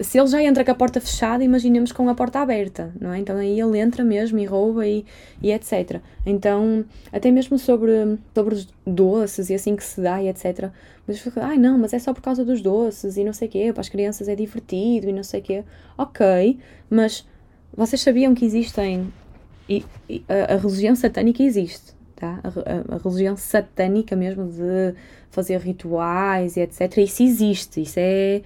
se 0.00 0.18
ele 0.18 0.26
já 0.26 0.42
entra 0.42 0.64
com 0.64 0.70
a 0.70 0.74
porta 0.74 0.98
fechada, 0.98 1.44
imaginemos 1.44 1.92
com 1.92 2.08
a 2.08 2.14
porta 2.14 2.40
aberta, 2.40 2.90
não 2.98 3.12
é? 3.12 3.18
Então 3.18 3.36
aí 3.36 3.60
ele 3.60 3.78
entra 3.78 4.02
mesmo 4.02 4.38
e 4.38 4.46
rouba 4.46 4.86
e, 4.86 5.04
e 5.42 5.52
etc. 5.52 6.00
Então, 6.24 6.86
até 7.12 7.30
mesmo 7.30 7.58
sobre, 7.58 8.18
sobre 8.34 8.54
os 8.54 8.68
doces 8.86 9.50
e 9.50 9.54
assim 9.54 9.76
que 9.76 9.84
se 9.84 10.00
dá 10.00 10.22
e 10.22 10.28
etc. 10.28 10.70
Mas 11.06 11.22
ai 11.36 11.58
não, 11.58 11.76
mas 11.76 11.92
é 11.92 11.98
só 11.98 12.14
por 12.14 12.22
causa 12.22 12.46
dos 12.46 12.62
doces 12.62 13.18
e 13.18 13.24
não 13.24 13.34
sei 13.34 13.46
o 13.46 13.50
quê, 13.50 13.72
para 13.74 13.82
as 13.82 13.90
crianças 13.90 14.26
é 14.26 14.34
divertido 14.34 15.10
e 15.10 15.12
não 15.12 15.22
sei 15.22 15.40
o 15.40 15.42
quê. 15.42 15.64
Ok, 15.98 16.58
mas 16.88 17.28
vocês 17.76 18.00
sabiam 18.00 18.34
que 18.34 18.46
existem 18.46 19.12
e, 19.68 19.84
e 20.08 20.24
a, 20.28 20.54
a, 20.54 20.56
religião 20.56 20.94
satânica 20.94 21.42
existe, 21.42 21.94
tá? 22.16 22.40
A, 22.42 22.48
a, 22.48 22.96
a, 22.96 22.98
religião 22.98 23.36
satânica 23.36 24.14
mesmo 24.14 24.46
de 24.46 24.94
fazer 25.30 25.58
rituais 25.58 26.56
e 26.56 26.60
etc. 26.60 26.98
Isso 26.98 27.22
existe, 27.22 27.82
isso 27.82 27.98
é 27.98 28.42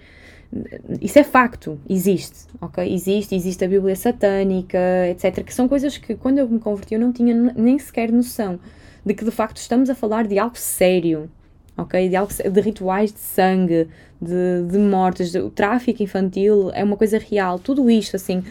isso 1.02 1.18
é 1.18 1.24
facto, 1.24 1.78
existe, 1.88 2.46
ok? 2.58 2.90
Existe, 2.90 3.34
existe 3.34 3.62
a 3.64 3.68
Bíblia 3.68 3.94
satânica, 3.94 4.78
etc. 5.10 5.44
Que 5.44 5.52
são 5.52 5.68
coisas 5.68 5.98
que 5.98 6.14
quando 6.14 6.38
eu 6.38 6.48
me 6.48 6.58
converti 6.58 6.94
eu 6.94 7.00
não 7.00 7.12
tinha 7.12 7.34
nem 7.34 7.78
sequer 7.78 8.10
noção 8.10 8.58
de 9.04 9.12
que 9.12 9.24
de 9.24 9.30
facto 9.30 9.58
estamos 9.58 9.90
a 9.90 9.94
falar 9.94 10.26
de 10.26 10.38
algo 10.38 10.56
sério, 10.56 11.30
ok? 11.76 12.08
De, 12.08 12.16
algo, 12.16 12.32
de 12.32 12.60
rituais 12.60 13.12
de 13.12 13.20
sangue, 13.20 13.88
de, 14.20 14.62
de 14.70 14.78
mortes, 14.78 15.32
de, 15.32 15.38
o 15.38 15.50
tráfico 15.50 16.02
infantil 16.02 16.70
é 16.72 16.82
uma 16.82 16.96
coisa 16.96 17.18
real, 17.18 17.58
tudo 17.58 17.90
isto 17.90 18.16
assim 18.16 18.42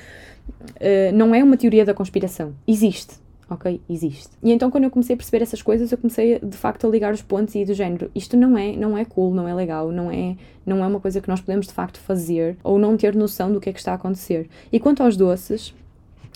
uh, 0.50 1.16
não 1.16 1.34
é 1.34 1.44
uma 1.44 1.58
teoria 1.58 1.86
da 1.86 1.94
conspiração. 1.94 2.54
Existe. 2.68 3.16
ok? 3.50 3.82
Existe. 3.90 4.30
E 4.44 4.52
então 4.52 4.70
quando 4.70 4.86
eu 4.86 4.92
comecei 4.92 5.14
a 5.14 5.18
perceber 5.18 5.44
essas 5.44 5.62
coisas, 5.62 5.92
eu 5.92 5.98
comecei 5.98 6.40
de 6.40 6.58
facto 6.58 6.86
a 6.88 6.90
ligar 6.90 7.14
os 7.14 7.22
pontos 7.22 7.56
e 7.56 7.66
do 7.66 7.74
género, 7.74 8.12
isto 8.14 8.36
não 8.36 8.58
é, 8.58 8.76
não 8.76 8.98
é 8.98 9.06
cool, 9.06 9.34
não 9.34 9.48
é 9.48 9.54
legal, 9.54 9.92
não 9.92 10.12
é, 10.12 10.36
não 10.66 10.84
é 10.84 10.88
uma 10.88 11.00
coisa 11.00 11.22
que 11.22 11.30
nós 11.30 11.42
podemos 11.42 11.68
de 11.68 11.74
facto 11.74 12.00
fazer 12.00 12.58
ou 12.64 12.78
não 12.78 12.98
ter 12.98 13.16
noção 13.16 13.52
do 13.52 13.60
que 13.60 13.70
é 13.70 13.74
que 13.74 13.80
está 13.80 13.92
a 13.92 13.96
acontecer. 13.96 14.50
E 14.72 14.80
quanto 14.80 15.04
aos 15.04 15.16
doces, 15.16 15.74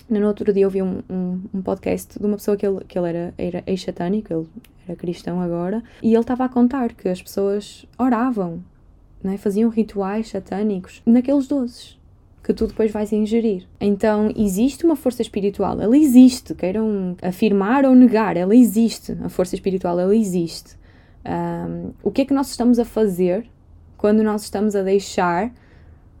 no 0.08 0.26
outro 0.26 0.52
dia 0.52 0.64
eu 0.64 0.70
vi 0.70 0.82
um, 0.82 1.02
um, 1.08 1.40
um, 1.54 1.62
podcast 1.62 2.18
de 2.18 2.26
uma 2.26 2.36
pessoa 2.36 2.56
que 2.56 2.66
ele, 2.66 2.84
que 2.86 2.98
ele 2.98 3.08
era, 3.08 3.34
era 3.38 3.62
ex-satânico, 3.66 4.32
ele 4.32 4.46
era 4.86 4.96
cristão 4.96 5.40
agora, 5.40 5.82
e 6.02 6.12
ele 6.12 6.20
estava 6.20 6.44
a 6.44 6.48
contar 6.48 6.92
que 6.92 7.08
as 7.08 7.22
pessoas 7.22 7.86
oravam, 7.98 8.62
né, 9.22 9.36
faziam 9.36 9.70
rituais 9.70 10.28
satânicos 10.28 11.00
naqueles 11.06 11.46
doces 11.46 12.01
que 12.42 12.52
tu 12.52 12.66
depois 12.66 12.90
vais 12.90 13.12
ingerir. 13.12 13.66
Então 13.80 14.32
existe 14.36 14.84
uma 14.84 14.96
força 14.96 15.22
espiritual, 15.22 15.80
ela 15.80 15.96
existe, 15.96 16.54
queiram 16.54 17.16
afirmar 17.22 17.84
ou 17.84 17.94
negar, 17.94 18.36
ela 18.36 18.54
existe, 18.54 19.16
a 19.22 19.28
força 19.28 19.54
espiritual, 19.54 19.98
ela 19.98 20.16
existe. 20.16 20.76
Um, 21.24 21.92
o 22.02 22.10
que 22.10 22.22
é 22.22 22.24
que 22.24 22.34
nós 22.34 22.50
estamos 22.50 22.78
a 22.80 22.84
fazer 22.84 23.46
quando 23.96 24.22
nós 24.24 24.42
estamos 24.42 24.74
a 24.74 24.82
deixar 24.82 25.52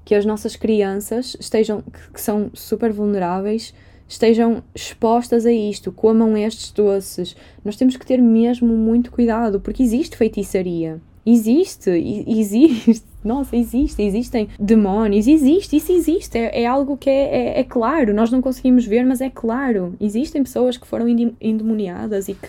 que 0.04 0.14
as 0.14 0.24
nossas 0.24 0.54
crianças 0.54 1.36
estejam, 1.38 1.82
que 2.12 2.20
são 2.20 2.50
super 2.54 2.92
vulneráveis, 2.92 3.74
estejam 4.08 4.62
expostas 4.74 5.46
a 5.46 5.52
isto, 5.52 5.90
comam 5.90 6.36
estes 6.36 6.70
doces. 6.70 7.36
Nós 7.64 7.76
temos 7.76 7.96
que 7.96 8.06
ter 8.06 8.20
mesmo 8.20 8.76
muito 8.76 9.10
cuidado, 9.10 9.60
porque 9.60 9.82
existe 9.82 10.16
feitiçaria. 10.16 11.00
Existe, 11.24 11.90
existe, 11.90 13.04
nossa, 13.24 13.56
existe, 13.56 14.02
existem 14.02 14.48
demónios, 14.58 15.26
existe, 15.26 15.76
isso 15.76 15.92
existe, 15.92 16.36
é, 16.38 16.62
é 16.62 16.66
algo 16.66 16.96
que 16.96 17.08
é, 17.08 17.56
é, 17.56 17.60
é, 17.60 17.64
claro, 17.64 18.12
nós 18.12 18.30
não 18.30 18.42
conseguimos 18.42 18.84
ver, 18.84 19.04
mas 19.04 19.20
é 19.20 19.30
claro. 19.30 19.94
Existem 20.00 20.42
pessoas 20.42 20.76
que 20.76 20.86
foram 20.86 21.06
endemoniadas 21.40 22.28
e 22.28 22.34
que 22.34 22.48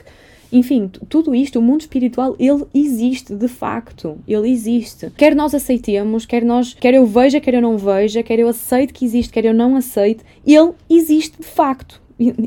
enfim, 0.53 0.87
tudo 1.09 1.33
isto, 1.33 1.57
o 1.57 1.61
mundo 1.63 1.81
espiritual, 1.81 2.35
ele 2.37 2.63
existe 2.75 3.33
de 3.33 3.47
facto. 3.47 4.19
Ele 4.27 4.51
existe. 4.51 5.09
Quer 5.17 5.33
nós 5.33 5.55
aceitemos, 5.55 6.27
quer 6.27 6.45
nós, 6.45 6.75
quer 6.75 6.93
eu 6.93 7.07
veja, 7.07 7.39
quer 7.39 7.55
eu 7.55 7.61
não 7.61 7.75
veja, 7.75 8.21
quer 8.21 8.37
eu 8.37 8.47
aceite 8.47 8.93
que 8.93 9.03
existe, 9.03 9.33
quer 9.33 9.45
eu 9.45 9.53
não 9.53 9.75
aceite, 9.75 10.23
ele 10.45 10.73
existe 10.87 11.39
de 11.39 11.47
facto 11.47 12.02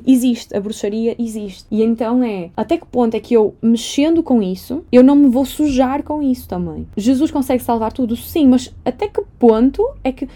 existe, 0.07 0.57
a 0.57 0.61
bruxaria 0.61 1.14
existe. 1.18 1.66
E 1.70 1.83
então 1.83 2.22
é, 2.22 2.50
até 2.57 2.76
que 2.76 2.87
ponto 2.87 3.14
é 3.14 3.20
que 3.20 3.35
eu, 3.35 3.55
mexendo 3.61 4.22
com 4.22 4.42
isso, 4.42 4.85
eu 4.90 5.02
não 5.02 5.16
me 5.16 5.29
vou 5.29 5.44
sujar 5.44 6.02
com 6.02 6.22
isso 6.22 6.48
também? 6.48 6.87
Jesus 6.96 7.31
consegue 7.31 7.62
salvar 7.62 7.92
tudo? 7.92 8.16
Sim, 8.16 8.48
mas 8.48 8.74
até 8.85 9.09
que 9.09 9.22
ponto 9.38 9.83
é 10.02 10.12
que 10.12 10.29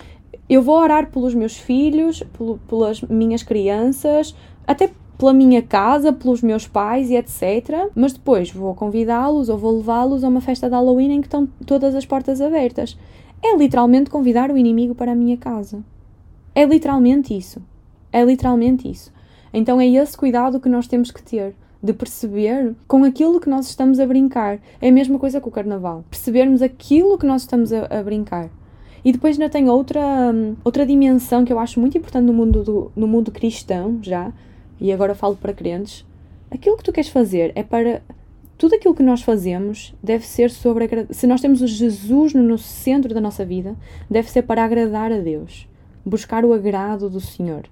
eu 0.49 0.63
vou 0.63 0.77
orar 0.77 1.11
pelos 1.11 1.35
meus 1.35 1.57
filhos, 1.57 2.23
pelas 2.69 3.01
minhas 3.03 3.43
crianças, 3.43 4.35
até 4.67 4.91
pela 5.17 5.33
minha 5.35 5.61
casa, 5.61 6.13
pelos 6.13 6.43
meus 6.43 6.67
pais 6.67 7.11
e 7.11 7.15
etc. 7.15 7.91
Mas 7.95 8.15
depois 8.15 8.51
vou 8.51 8.75
convidá-los 8.75 9.49
ou 9.49 9.59
vou 9.59 9.77
levá-los 9.77 10.25
a 10.25 10.29
uma 10.29 10.41
festa 10.41 10.69
de 10.69 10.75
Halloween 10.75 11.13
em 11.13 11.21
que 11.21 11.27
estão 11.27 11.47
todas 11.67 11.95
as 11.95 12.07
portas 12.07 12.41
abertas. 12.41 12.97
É 13.43 13.57
literalmente 13.57 14.11
convidar 14.11 14.51
o 14.51 14.57
inimigo 14.57 14.95
para 14.95 15.13
a 15.13 15.15
minha 15.15 15.37
casa. 15.37 15.85
É 16.55 16.65
literalmente 16.65 17.37
isso. 17.37 17.63
É 18.13 18.25
literalmente 18.25 18.91
isso. 18.91 19.13
Então 19.53 19.81
é 19.81 19.87
esse 19.87 20.17
cuidado 20.17 20.61
que 20.61 20.69
nós 20.69 20.87
temos 20.87 21.11
que 21.11 21.23
ter 21.23 21.55
de 21.83 21.93
perceber 21.93 22.75
com 22.87 23.05
aquilo 23.05 23.41
que 23.41 23.49
nós 23.49 23.67
estamos 23.69 23.99
a 23.99 24.07
brincar. 24.07 24.59
É 24.81 24.89
a 24.89 24.93
mesma 24.93 25.19
coisa 25.19 25.41
com 25.41 25.49
o 25.49 25.53
carnaval. 25.53 26.05
Percebermos 26.11 26.61
aquilo 26.61 27.17
que 27.17 27.27
nós 27.27 27.43
estamos 27.43 27.73
a, 27.73 27.87
a 27.87 28.03
brincar. 28.03 28.51
E 29.05 29.13
depois 29.13 29.39
ainda 29.39 29.51
tem 29.51 29.69
outra, 29.69 30.01
hum, 30.01 30.57
outra 30.63 30.85
dimensão 30.85 31.45
que 31.45 31.53
eu 31.53 31.59
acho 31.59 31.81
muito 31.81 31.97
importante 31.97 32.27
no 32.27 32.35
mundo, 32.35 32.63
do, 32.63 32.93
no 32.95 33.07
mundo 33.07 33.31
cristão, 33.31 33.99
já, 34.03 34.31
e 34.79 34.93
agora 34.93 35.15
falo 35.15 35.37
para 35.37 35.55
crentes, 35.55 36.05
aquilo 36.51 36.77
que 36.77 36.85
tu 36.85 36.93
queres 36.93 37.11
fazer 37.11 37.53
é 37.55 37.63
para. 37.63 38.03
Tudo 38.59 38.75
aquilo 38.75 38.95
que 38.95 39.03
nós 39.03 39.23
fazemos 39.23 39.95
deve 40.03 40.27
ser 40.27 40.51
sobre. 40.51 40.87
Se 41.11 41.27
nós 41.27 41.41
temos 41.41 41.63
o 41.63 41.67
Jesus 41.67 42.35
no 42.35 42.59
centro 42.59 43.15
da 43.15 43.21
nossa 43.21 43.43
vida, 43.43 43.75
deve 44.11 44.31
ser 44.31 44.43
para 44.43 44.63
agradar 44.63 45.11
a 45.11 45.19
Deus, 45.19 45.67
buscar 46.05 46.45
o 46.45 46.53
agrado 46.53 47.09
do 47.09 47.23
Senhor. 47.23 47.63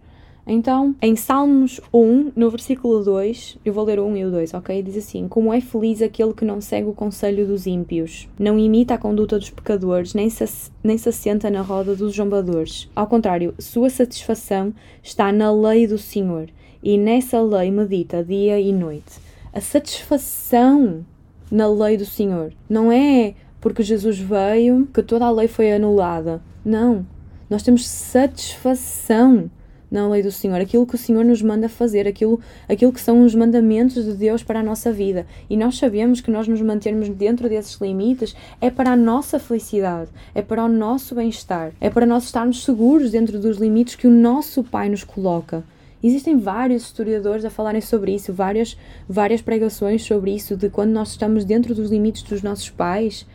Então, 0.50 0.96
em 1.02 1.14
Salmos 1.14 1.78
1, 1.92 2.32
no 2.34 2.48
versículo 2.48 3.04
2, 3.04 3.58
eu 3.62 3.70
vou 3.70 3.84
ler 3.84 3.98
o 3.98 4.06
1 4.06 4.16
e 4.16 4.24
o 4.24 4.30
2, 4.30 4.54
ok? 4.54 4.82
Diz 4.82 4.96
assim: 4.96 5.28
Como 5.28 5.52
é 5.52 5.61
feliz 5.61 6.00
aquele 6.00 6.32
que 6.32 6.42
não 6.42 6.58
segue 6.58 6.88
o 6.88 6.94
conselho 6.94 7.46
dos 7.46 7.66
ímpios, 7.66 8.26
não 8.38 8.58
imita 8.58 8.94
a 8.94 8.98
conduta 8.98 9.38
dos 9.38 9.50
pecadores, 9.50 10.14
nem 10.14 10.30
se, 10.30 10.70
nem 10.82 10.96
se 10.96 11.11
assenta 11.11 11.50
na 11.50 11.61
roda 11.61 11.94
dos 11.94 12.14
zombadores. 12.14 12.88
Ao 12.96 13.06
contrário, 13.06 13.54
sua 13.58 13.90
satisfação 13.90 14.72
está 15.02 15.30
na 15.30 15.52
lei 15.52 15.87
do 15.87 15.98
Senhor 15.98 16.48
e 16.82 16.96
nessa 16.96 17.42
lei 17.42 17.70
medita 17.70 18.24
dia 18.24 18.58
e 18.58 18.72
noite. 18.72 19.20
A 19.52 19.61
satisfação 19.61 21.04
na 21.50 21.68
lei 21.68 21.98
do 21.98 22.06
Senhor 22.06 22.54
não 22.70 22.90
é 22.90 23.34
porque 23.61 23.82
Jesus 23.82 24.18
veio 24.18 24.88
que 24.94 25.02
toda 25.02 25.26
a 25.26 25.30
lei 25.30 25.46
foi 25.46 25.70
anulada. 25.72 26.40
Não. 26.64 27.04
Nós 27.50 27.62
temos 27.62 27.87
satisfação 27.87 29.50
na 29.90 30.09
lei 30.09 30.22
do 30.22 30.31
Senhor, 30.31 30.61
aquilo 30.61 30.87
que 30.87 30.94
o 30.94 30.98
Senhor 30.98 31.24
nos 31.24 31.42
manda 31.42 31.68
fazer, 31.68 32.07
aquilo, 32.07 32.40
aquilo 32.68 32.92
que 32.92 33.01
são 33.01 33.24
os 33.24 33.35
mandamentos 33.35 34.05
de 34.05 34.12
Deus 34.12 34.42
para 34.42 34.61
a 34.61 34.62
nossa 34.62 34.92
vida. 34.92 35.27
E 35.48 35.57
nós 35.57 35.79
sabemos 35.79 36.20
que 36.20 36.31
nós 36.31 36.46
nos 36.46 36.61
mantermos 36.61 37.09
dentro 37.09 37.48
desses 37.48 37.81
limites 37.81 38.35
é 38.61 38.70
para 38.70 38.92
a 38.92 38.96
nossa 38.96 39.38
felicidade, 39.38 40.11
é 40.35 40.42
para 40.42 40.64
o 40.64 40.68
nosso 40.68 41.14
bem-estar, 41.14 41.72
é 41.81 41.88
para 41.88 42.07
nós 42.07 42.24
estarmos 42.24 42.64
seguros 42.64 43.11
dentro 43.11 43.38
dos 43.38 43.59
limites 43.59 43.94
que 43.94 44.07
o 44.07 44.11
nosso 44.11 44.62
Pai 44.62 44.88
nos 44.88 45.05
coloca. 45.05 45.64
Existem 46.03 46.38
vários 46.38 46.85
historiadores 46.85 47.44
a 47.44 47.51
falarem 47.51 47.81
sobre 47.81 48.14
isso, 48.14 48.33
várias, 48.33 48.77
várias 49.09 49.42
pregações 49.42 50.03
sobre 50.05 50.33
isso, 50.33 50.57
de 50.57 50.68
quando 50.68 50.90
nós 50.90 51.11
estamos 51.11 51.44
dentro 51.44 51.74
dos 51.74 51.90
limites 51.90 52.22
dos 52.22 52.40
nossos 52.40 52.70
pais. 52.70 53.27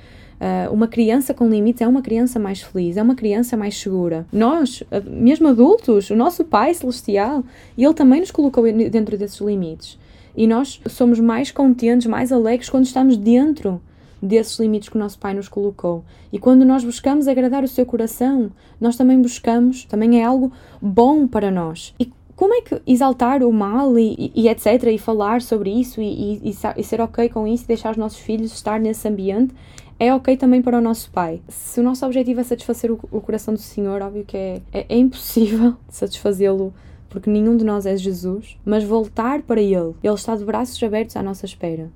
Uh, 0.44 0.74
uma 0.74 0.90
criança 0.90 1.34
com 1.34 1.48
limites 1.48 1.82
é 1.82 1.88
uma 1.88 2.02
criança 2.02 2.38
mais 2.38 2.62
feliz, 2.62 2.98
é 2.98 3.02
uma 3.02 3.16
criança 3.16 3.56
mais 3.56 3.78
segura. 3.78 4.26
Nós, 4.30 4.84
mesmo 5.06 5.48
adultos, 5.48 6.10
o 6.10 6.18
nosso 6.18 6.44
Pai 6.44 6.74
Celestial, 6.74 7.46
ele 7.78 7.94
também 7.94 8.20
nos 8.20 8.30
colocou 8.30 8.66
dentro 8.70 9.18
desses 9.18 9.40
limites. 9.40 9.98
E 10.36 10.46
nós 10.46 10.82
somos 10.90 11.18
mais 11.22 11.50
contentes, 11.50 12.08
mais 12.08 12.30
alegres 12.30 12.70
quando 12.70 12.84
estamos 12.84 13.16
dentro 13.16 13.82
desses 14.22 14.60
limites 14.60 14.90
que 14.90 14.98
o 14.98 15.00
nosso 15.00 15.18
Pai 15.18 15.34
nos 15.34 15.48
colocou. 15.48 16.04
E 16.32 16.38
quando 16.38 16.66
nós 16.66 16.84
buscamos 16.84 17.30
agradar 17.30 17.64
o 17.64 17.68
seu 17.68 17.86
coração, 17.86 18.52
nós 18.82 18.98
também 18.98 19.22
buscamos, 19.22 19.86
também 19.86 20.20
é 20.20 20.26
algo 20.26 20.52
bom 20.82 21.26
para 21.26 21.50
nós. 21.50 21.94
E 21.98 22.12
como 22.36 22.54
é 22.54 22.62
que 22.62 22.82
exaltar 22.86 23.44
o 23.44 23.54
mal 23.54 23.98
e, 23.98 24.32
e, 24.36 24.50
etc. 24.50 24.84
e 24.92 24.98
falar 24.98 25.42
sobre 25.42 25.70
isso 25.70 26.02
e, 26.02 26.42
e, 26.44 26.84
ser 26.84 27.00
ok 27.00 27.30
com 27.30 27.48
isso 27.48 27.64
e 27.64 27.68
deixar 27.68 27.92
os 27.92 27.98
nossos 27.98 28.20
filhos 28.20 28.52
estar 28.52 28.80
nesse 28.80 29.08
ambiente 29.08 29.54
é 30.00 30.14
ok 30.14 30.36
também 30.38 30.62
para 30.62 30.78
o 30.78 30.82
nosso 30.82 31.10
pai. 31.12 31.42
Se 31.48 31.80
o 31.80 31.84
nosso 31.84 32.06
objetivo 32.06 32.40
é 32.40 32.44
satisfazer 32.44 32.92
o, 32.92 33.00
o 33.12 33.22
coração 33.22 33.54
do 33.54 33.60
Senhor, 33.60 34.02
óbvio 34.02 34.26
que 34.26 34.38
é, 34.38 34.62
é, 34.72 34.86
é 34.90 34.98
impossível 34.98 35.76
satisfazê-lo 35.90 36.74
porque 37.10 37.30
nenhum 37.30 37.56
de 37.56 37.64
nós 37.64 37.86
é 37.86 37.96
Jesus, 37.96 38.58
mas 38.66 38.84
voltar 38.84 39.44
para 39.44 39.62
Ele. 39.62 39.94
Ele 40.04 40.16
está 40.16 40.36
de 40.36 40.44
braços 40.44 40.82
abertos 40.82 41.16
à 41.16 41.22
nossa 41.22 41.46
espera. 41.46 41.92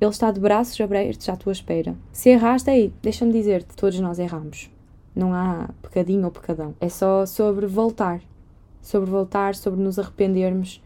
Ele 0.00 0.10
está 0.10 0.30
de 0.30 0.40
braços 0.40 0.80
abertos 0.80 1.28
à 1.28 1.36
tua 1.36 1.52
espera. 1.52 1.94
Se 2.12 2.30
erraste, 2.30 2.70
aí, 2.70 2.92
deixa-me 3.02 3.32
dizer-te, 3.32 3.76
todos 3.76 4.00
nós 4.00 4.18
erramos. 4.18 4.70
Não 5.14 5.34
há 5.34 5.68
pecadinho 5.82 6.24
ou 6.24 6.30
pecadão. 6.30 6.74
É 6.80 6.88
só 6.88 7.26
sobre 7.26 7.66
voltar 7.66 8.22
sobre 8.88 9.10
voltar, 9.10 9.54
sobre 9.54 9.80
nos 9.80 9.98
arrependermos. 9.98 10.82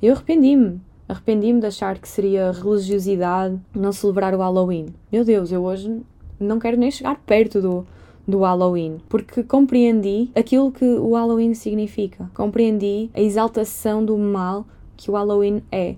Eu 0.00 0.14
arrependi-me. 0.14 0.80
Arrependi-me 1.12 1.60
de 1.60 1.66
achar 1.66 1.98
que 1.98 2.08
seria 2.08 2.50
religiosidade 2.52 3.60
não 3.74 3.92
celebrar 3.92 4.34
o 4.34 4.38
Halloween. 4.38 4.86
Meu 5.12 5.22
Deus, 5.22 5.52
eu 5.52 5.62
hoje 5.62 6.00
não 6.40 6.58
quero 6.58 6.78
nem 6.78 6.90
chegar 6.90 7.20
perto 7.26 7.60
do, 7.60 7.86
do 8.26 8.40
Halloween, 8.40 8.96
porque 9.10 9.42
compreendi 9.42 10.30
aquilo 10.34 10.72
que 10.72 10.86
o 10.86 11.12
Halloween 11.12 11.52
significa. 11.52 12.30
Compreendi 12.32 13.10
a 13.12 13.20
exaltação 13.20 14.02
do 14.02 14.16
mal 14.16 14.64
que 14.96 15.10
o 15.10 15.14
Halloween 15.14 15.62
é. 15.70 15.96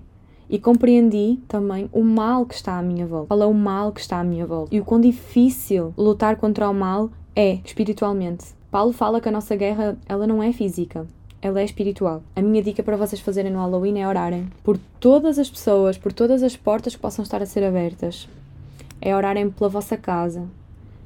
E 0.49 0.59
compreendi 0.59 1.39
também 1.47 1.89
o 1.93 2.03
mal 2.03 2.45
que 2.45 2.55
está 2.55 2.77
à 2.77 2.81
minha 2.81 3.07
volta. 3.07 3.27
Qual 3.27 3.41
é 3.41 3.45
o 3.45 3.53
mal 3.53 3.93
que 3.93 4.01
está 4.01 4.19
à 4.19 4.23
minha 4.23 4.45
volta? 4.45 4.75
E 4.75 4.81
o 4.81 4.83
quão 4.83 4.99
difícil 4.99 5.93
lutar 5.97 6.35
contra 6.35 6.69
o 6.69 6.73
mal 6.73 7.09
é 7.33 7.59
espiritualmente. 7.63 8.47
Paulo 8.69 8.91
fala 8.91 9.21
que 9.21 9.29
a 9.29 9.31
nossa 9.31 9.55
guerra 9.55 9.97
ela 10.09 10.27
não 10.27 10.43
é 10.43 10.51
física, 10.51 11.07
ela 11.45 11.61
é 11.61 11.63
espiritual. 11.63 12.23
A 12.35 12.41
minha 12.41 12.63
dica 12.63 12.81
para 12.81 12.97
vocês 12.97 13.21
fazerem 13.21 13.51
no 13.51 13.59
Halloween 13.59 13.99
é 13.99 14.07
orarem 14.07 14.49
por 14.63 14.79
todas 14.99 15.37
as 15.37 15.47
pessoas, 15.47 15.95
por 15.95 16.11
todas 16.11 16.41
as 16.41 16.57
portas 16.57 16.95
que 16.95 17.01
possam 17.01 17.21
estar 17.21 17.39
a 17.39 17.45
ser 17.45 17.63
abertas. 17.63 18.27
É 18.99 19.15
orarem 19.15 19.51
pela 19.51 19.69
vossa 19.69 19.95
casa, 19.95 20.47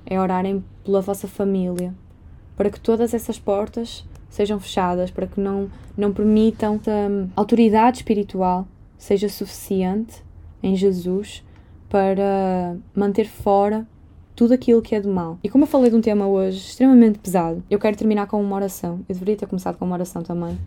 é 0.06 0.18
orarem 0.18 0.64
pela 0.86 1.02
vossa 1.02 1.28
família, 1.28 1.94
para 2.56 2.70
que 2.70 2.80
todas 2.80 3.14
essas 3.14 3.38
portas 3.38 4.06
sejam 4.30 4.62
fechadas, 4.62 5.12
para 5.12 5.28
que 5.28 5.42
não, 5.42 5.70
não 5.98 6.14
permitam 6.14 6.80
que 6.80 6.90
a 6.90 7.10
autoridade 7.36 7.98
espiritual 7.98 8.66
seja 8.98 9.28
suficiente 9.28 10.24
em 10.64 10.74
Jesus 10.74 11.44
para 11.90 12.78
manter 12.96 13.28
fora 13.28 13.86
tudo 14.40 14.54
aquilo 14.54 14.82
que 14.82 14.96
é 14.96 15.02
do 15.02 15.10
mal. 15.10 15.38
E 15.44 15.50
como 15.50 15.66
eu 15.66 15.68
falei 15.68 15.90
de 15.90 15.98
um 15.98 16.00
tema 16.00 16.26
hoje 16.26 16.60
extremamente 16.60 17.20
pesado, 17.20 17.62
eu 17.70 17.78
quero 17.78 17.98
terminar 17.98 18.26
com 18.26 18.42
uma 18.42 18.56
oração. 18.56 19.02
Eu 19.10 19.14
deveria 19.14 19.36
ter 19.36 19.48
começado 19.48 19.78
com 19.78 19.84
uma 19.84 19.96
oração 19.96 20.24
também, 20.24 20.58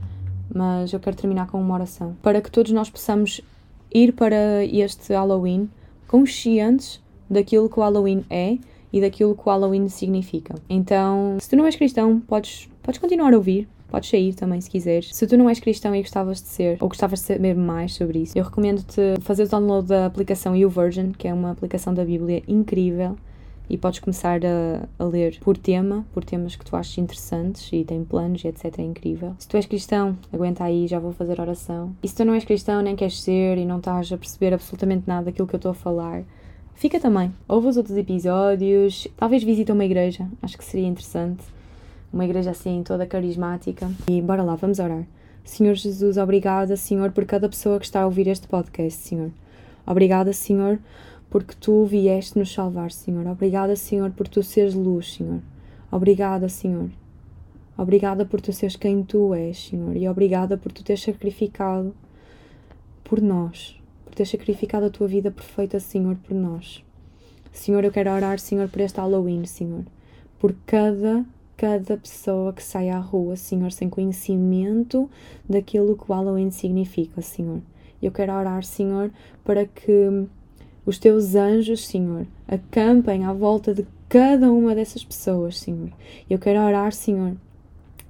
mas 0.54 0.92
eu 0.92 1.00
quero 1.00 1.16
terminar 1.16 1.46
com 1.46 1.58
uma 1.58 1.72
oração 1.72 2.14
para 2.20 2.42
que 2.42 2.50
todos 2.50 2.70
nós 2.70 2.90
possamos 2.90 3.40
ir 3.90 4.12
para 4.12 4.62
este 4.66 5.14
Halloween 5.14 5.70
conscientes 6.06 7.00
daquilo 7.30 7.66
que 7.70 7.80
o 7.80 7.82
Halloween 7.82 8.26
é 8.28 8.58
e 8.92 9.00
daquilo 9.00 9.34
que 9.34 9.40
o 9.40 9.50
Halloween 9.50 9.88
significa. 9.88 10.54
Então, 10.68 11.38
se 11.40 11.48
tu 11.48 11.56
não 11.56 11.64
és 11.64 11.74
cristão, 11.74 12.20
podes, 12.20 12.68
podes 12.82 13.00
continuar 13.00 13.32
a 13.32 13.36
ouvir, 13.38 13.66
Podes 13.88 14.08
sair 14.08 14.32
também 14.32 14.58
se 14.58 14.70
quiseres. 14.70 15.10
Se 15.14 15.26
tu 15.26 15.36
não 15.36 15.50
és 15.50 15.60
cristão 15.60 15.94
e 15.94 16.00
gostavas 16.00 16.40
de 16.40 16.48
ser, 16.48 16.78
ou 16.80 16.88
gostavas 16.88 17.20
de 17.20 17.26
saber 17.26 17.54
mais 17.54 17.92
sobre 17.92 18.20
isso, 18.20 18.38
eu 18.38 18.42
recomendo-te 18.42 19.20
fazer 19.20 19.42
o 19.42 19.48
download 19.48 19.86
da 19.86 20.06
aplicação 20.06 20.56
YouVersion, 20.56 21.12
que 21.12 21.28
é 21.28 21.34
uma 21.34 21.50
aplicação 21.50 21.92
da 21.92 22.02
Bíblia 22.02 22.42
incrível. 22.48 23.18
E 23.70 23.78
podes 23.78 24.00
começar 24.00 24.40
a, 24.44 24.86
a, 24.98 25.04
ler 25.04 25.38
por 25.40 25.56
tema, 25.56 26.04
por 26.12 26.24
temas 26.24 26.56
que 26.56 26.64
tu 26.64 26.76
achas 26.76 26.98
interessantes 26.98 27.70
e 27.72 27.84
tem 27.84 28.04
planos 28.04 28.44
e 28.44 28.48
etc. 28.48 28.78
É 28.78 28.82
incrível. 28.82 29.34
Se 29.38 29.48
tu 29.48 29.56
és 29.56 29.64
cristão, 29.64 30.18
aguenta 30.32 30.64
aí, 30.64 30.86
já 30.86 30.98
vou 30.98 31.12
fazer 31.12 31.40
oração. 31.40 31.94
E 32.02 32.08
se 32.08 32.14
tu 32.14 32.24
não 32.24 32.34
és 32.34 32.44
cristão, 32.44 32.82
nem 32.82 32.96
queres 32.96 33.20
ser 33.22 33.56
e 33.56 33.64
não 33.64 33.78
estás 33.78 34.12
a 34.12 34.18
perceber 34.18 34.52
absolutamente 34.52 35.04
nada 35.06 35.26
daquilo 35.26 35.48
que 35.48 35.54
eu 35.54 35.58
estou 35.58 35.70
a 35.70 35.74
falar, 35.74 36.22
fica 36.74 37.00
também. 37.00 37.32
Ouve 37.48 37.68
os 37.68 37.76
outros 37.76 37.96
episódios, 37.96 39.08
talvez 39.16 39.42
visita 39.42 39.72
uma 39.72 39.84
igreja, 39.84 40.28
acho 40.42 40.58
que 40.58 40.64
seria 40.64 40.86
interessante 40.86 41.42
uma 42.12 42.24
igreja 42.24 42.50
assim 42.50 42.82
toda 42.82 43.06
carismática. 43.06 43.90
E 44.08 44.20
bora 44.20 44.42
lá, 44.42 44.54
vamos 44.54 44.78
orar. 44.78 45.04
Senhor 45.44 45.74
Jesus, 45.74 46.16
obrigada, 46.18 46.76
Senhor, 46.76 47.10
por 47.10 47.24
cada 47.24 47.48
pessoa 47.48 47.78
que 47.78 47.86
está 47.86 48.02
a 48.02 48.06
ouvir 48.06 48.28
este 48.28 48.46
podcast, 48.46 49.00
Senhor. 49.00 49.30
Obrigada, 49.84 50.32
Senhor, 50.32 50.78
porque 51.32 51.54
tu 51.58 51.86
vieste 51.86 52.38
nos 52.38 52.52
salvar, 52.52 52.92
Senhor. 52.92 53.26
Obrigada, 53.26 53.74
Senhor, 53.74 54.10
por 54.10 54.28
tu 54.28 54.42
seres 54.42 54.74
luz, 54.74 55.14
Senhor. 55.14 55.40
Obrigada, 55.90 56.46
Senhor. 56.46 56.90
Obrigada 57.74 58.26
por 58.26 58.38
tu 58.42 58.52
seres 58.52 58.76
quem 58.76 59.02
tu 59.02 59.32
és, 59.32 59.56
Senhor. 59.56 59.96
E 59.96 60.06
obrigada 60.06 60.58
por 60.58 60.70
tu 60.70 60.84
teres 60.84 61.02
sacrificado 61.02 61.94
por 63.02 63.22
nós. 63.22 63.80
Por 64.04 64.14
teres 64.14 64.28
sacrificado 64.28 64.84
a 64.84 64.90
tua 64.90 65.08
vida 65.08 65.30
perfeita, 65.30 65.80
Senhor, 65.80 66.16
por 66.16 66.34
nós. 66.34 66.84
Senhor, 67.50 67.82
eu 67.82 67.90
quero 67.90 68.10
orar, 68.10 68.38
Senhor, 68.38 68.68
por 68.68 68.82
este 68.82 69.00
Halloween, 69.00 69.46
Senhor. 69.46 69.86
Por 70.38 70.54
cada 70.66 71.24
cada 71.56 71.96
pessoa 71.96 72.52
que 72.52 72.62
sai 72.62 72.90
à 72.90 72.98
rua, 72.98 73.36
Senhor, 73.36 73.72
sem 73.72 73.88
conhecimento 73.88 75.08
daquilo 75.48 75.96
que 75.96 76.10
o 76.10 76.14
Halloween 76.14 76.50
significa, 76.50 77.22
Senhor. 77.22 77.62
Eu 78.02 78.12
quero 78.12 78.34
orar, 78.34 78.64
Senhor, 78.64 79.10
para 79.44 79.64
que 79.64 80.26
os 80.84 80.98
teus 80.98 81.34
anjos, 81.34 81.86
Senhor, 81.86 82.26
acampem 82.46 83.24
à 83.24 83.32
volta 83.32 83.72
de 83.72 83.86
cada 84.08 84.50
uma 84.50 84.74
dessas 84.74 85.04
pessoas, 85.04 85.58
Senhor. 85.58 85.90
Eu 86.28 86.38
quero 86.38 86.60
orar, 86.60 86.92
Senhor, 86.92 87.34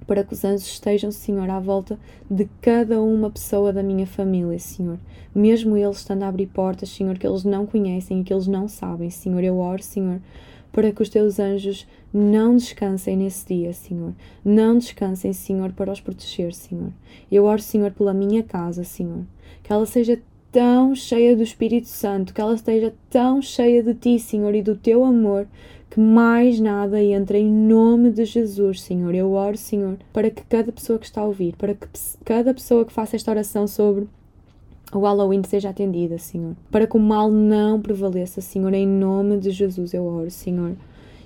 para 0.07 0.23
que 0.23 0.33
os 0.33 0.43
anjos 0.43 0.67
estejam, 0.67 1.11
Senhor, 1.11 1.49
à 1.49 1.59
volta 1.59 1.99
de 2.29 2.49
cada 2.59 3.01
uma 3.01 3.29
pessoa 3.29 3.71
da 3.71 3.83
minha 3.83 4.07
família, 4.07 4.57
Senhor. 4.59 4.99
Mesmo 5.33 5.77
eles 5.77 5.97
estando 5.97 6.23
a 6.23 6.27
abrir 6.27 6.47
portas, 6.47 6.89
Senhor, 6.89 7.17
que 7.17 7.25
eles 7.25 7.43
não 7.43 7.65
conhecem 7.65 8.21
e 8.21 8.23
que 8.23 8.33
eles 8.33 8.47
não 8.47 8.67
sabem, 8.67 9.09
Senhor. 9.09 9.43
Eu 9.43 9.59
oro, 9.59 9.81
Senhor, 9.81 10.19
para 10.71 10.91
que 10.91 11.01
os 11.01 11.09
teus 11.09 11.39
anjos 11.39 11.87
não 12.11 12.55
descansem 12.55 13.15
nesse 13.15 13.45
dia, 13.47 13.71
Senhor. 13.71 14.13
Não 14.43 14.77
descansem, 14.77 15.31
Senhor, 15.31 15.71
para 15.71 15.91
os 15.91 16.01
proteger, 16.01 16.53
Senhor. 16.53 16.91
Eu 17.31 17.45
oro, 17.45 17.61
Senhor, 17.61 17.91
pela 17.91 18.13
minha 18.13 18.43
casa, 18.43 18.83
Senhor. 18.83 19.23
Que 19.61 19.71
ela 19.71 19.85
seja 19.85 20.19
tão 20.53 20.95
cheia 20.95 21.35
do 21.35 21.41
Espírito 21.41 21.87
Santo, 21.87 22.31
que 22.31 22.39
ela 22.39 22.53
esteja 22.53 22.93
tão 23.09 23.41
cheia 23.41 23.81
de 23.81 23.95
Ti, 23.95 24.19
Senhor, 24.19 24.53
e 24.53 24.61
do 24.61 24.75
Teu 24.75 25.03
amor, 25.03 25.47
que 25.89 25.99
mais 25.99 26.59
nada 26.59 27.03
entre 27.03 27.39
em 27.39 27.51
nome 27.51 28.11
de 28.11 28.23
Jesus, 28.23 28.81
Senhor. 28.83 29.15
Eu 29.15 29.33
oro, 29.33 29.57
Senhor, 29.57 29.97
para 30.13 30.29
que 30.29 30.43
cada 30.43 30.71
pessoa 30.71 30.99
que 30.99 31.05
está 31.05 31.21
a 31.21 31.25
ouvir, 31.25 31.55
para 31.57 31.73
que 31.73 31.87
cada 32.23 32.53
pessoa 32.53 32.85
que 32.85 32.93
faça 32.93 33.15
esta 33.15 33.31
oração 33.31 33.67
sobre 33.67 34.07
o 34.93 34.99
Halloween 34.99 35.41
seja 35.43 35.69
atendida, 35.69 36.19
Senhor. 36.19 36.55
Para 36.69 36.85
que 36.85 36.95
o 36.95 36.99
mal 36.99 37.31
não 37.31 37.81
prevaleça, 37.81 38.39
Senhor, 38.39 38.73
em 38.75 38.87
nome 38.87 39.39
de 39.39 39.49
Jesus 39.49 39.91
eu 39.91 40.05
oro, 40.05 40.29
Senhor. 40.29 40.75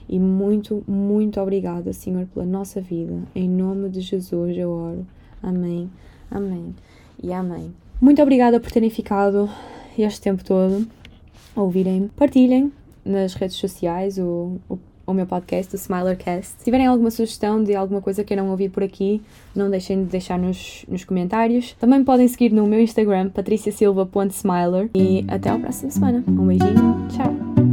E 0.07 0.17
muito, 0.17 0.81
muito 0.87 1.37
obrigada, 1.41 1.91
Senhor, 1.91 2.25
pela 2.33 2.45
nossa 2.45 2.79
vida. 2.79 3.23
Em 3.35 3.49
nome 3.49 3.89
de 3.89 3.99
Jesus 3.99 4.57
eu 4.57 4.69
oro. 4.69 5.05
Amém, 5.43 5.89
amém 6.31 6.73
e 7.21 7.33
amém. 7.33 7.73
Muito 7.99 8.21
obrigada 8.21 8.59
por 8.59 8.71
terem 8.71 8.89
ficado 8.89 9.49
este 9.97 10.21
tempo 10.21 10.43
todo 10.43 10.87
a 11.55 11.61
ouvirem. 11.61 12.09
Partilhem 12.15 12.71
nas 13.03 13.33
redes 13.33 13.55
sociais 13.57 14.17
o, 14.17 14.57
o 14.69 14.77
o 15.07 15.13
meu 15.13 15.25
podcast, 15.25 15.73
o 15.73 15.77
Smilercast. 15.77 16.55
Se 16.57 16.65
tiverem 16.65 16.85
alguma 16.85 17.09
sugestão 17.09 17.63
de 17.63 17.73
alguma 17.73 18.01
coisa 18.01 18.23
que 18.23 18.27
queiram 18.27 18.49
ouvir 18.49 18.69
por 18.69 18.83
aqui, 18.83 19.21
não 19.55 19.69
deixem 19.69 20.03
de 20.03 20.09
deixar 20.09 20.37
nos, 20.37 20.85
nos 20.87 21.05
comentários. 21.05 21.73
Também 21.79 22.03
podem 22.03 22.27
seguir 22.27 22.51
no 22.51 22.67
meu 22.67 22.81
Instagram, 22.81 23.29
patriciasilva.smiler. 23.29 24.89
E 24.93 25.25
até 25.29 25.49
a 25.49 25.57
próxima 25.57 25.91
semana. 25.91 26.23
Um 26.27 26.45
beijinho, 26.45 27.07
tchau! 27.09 27.66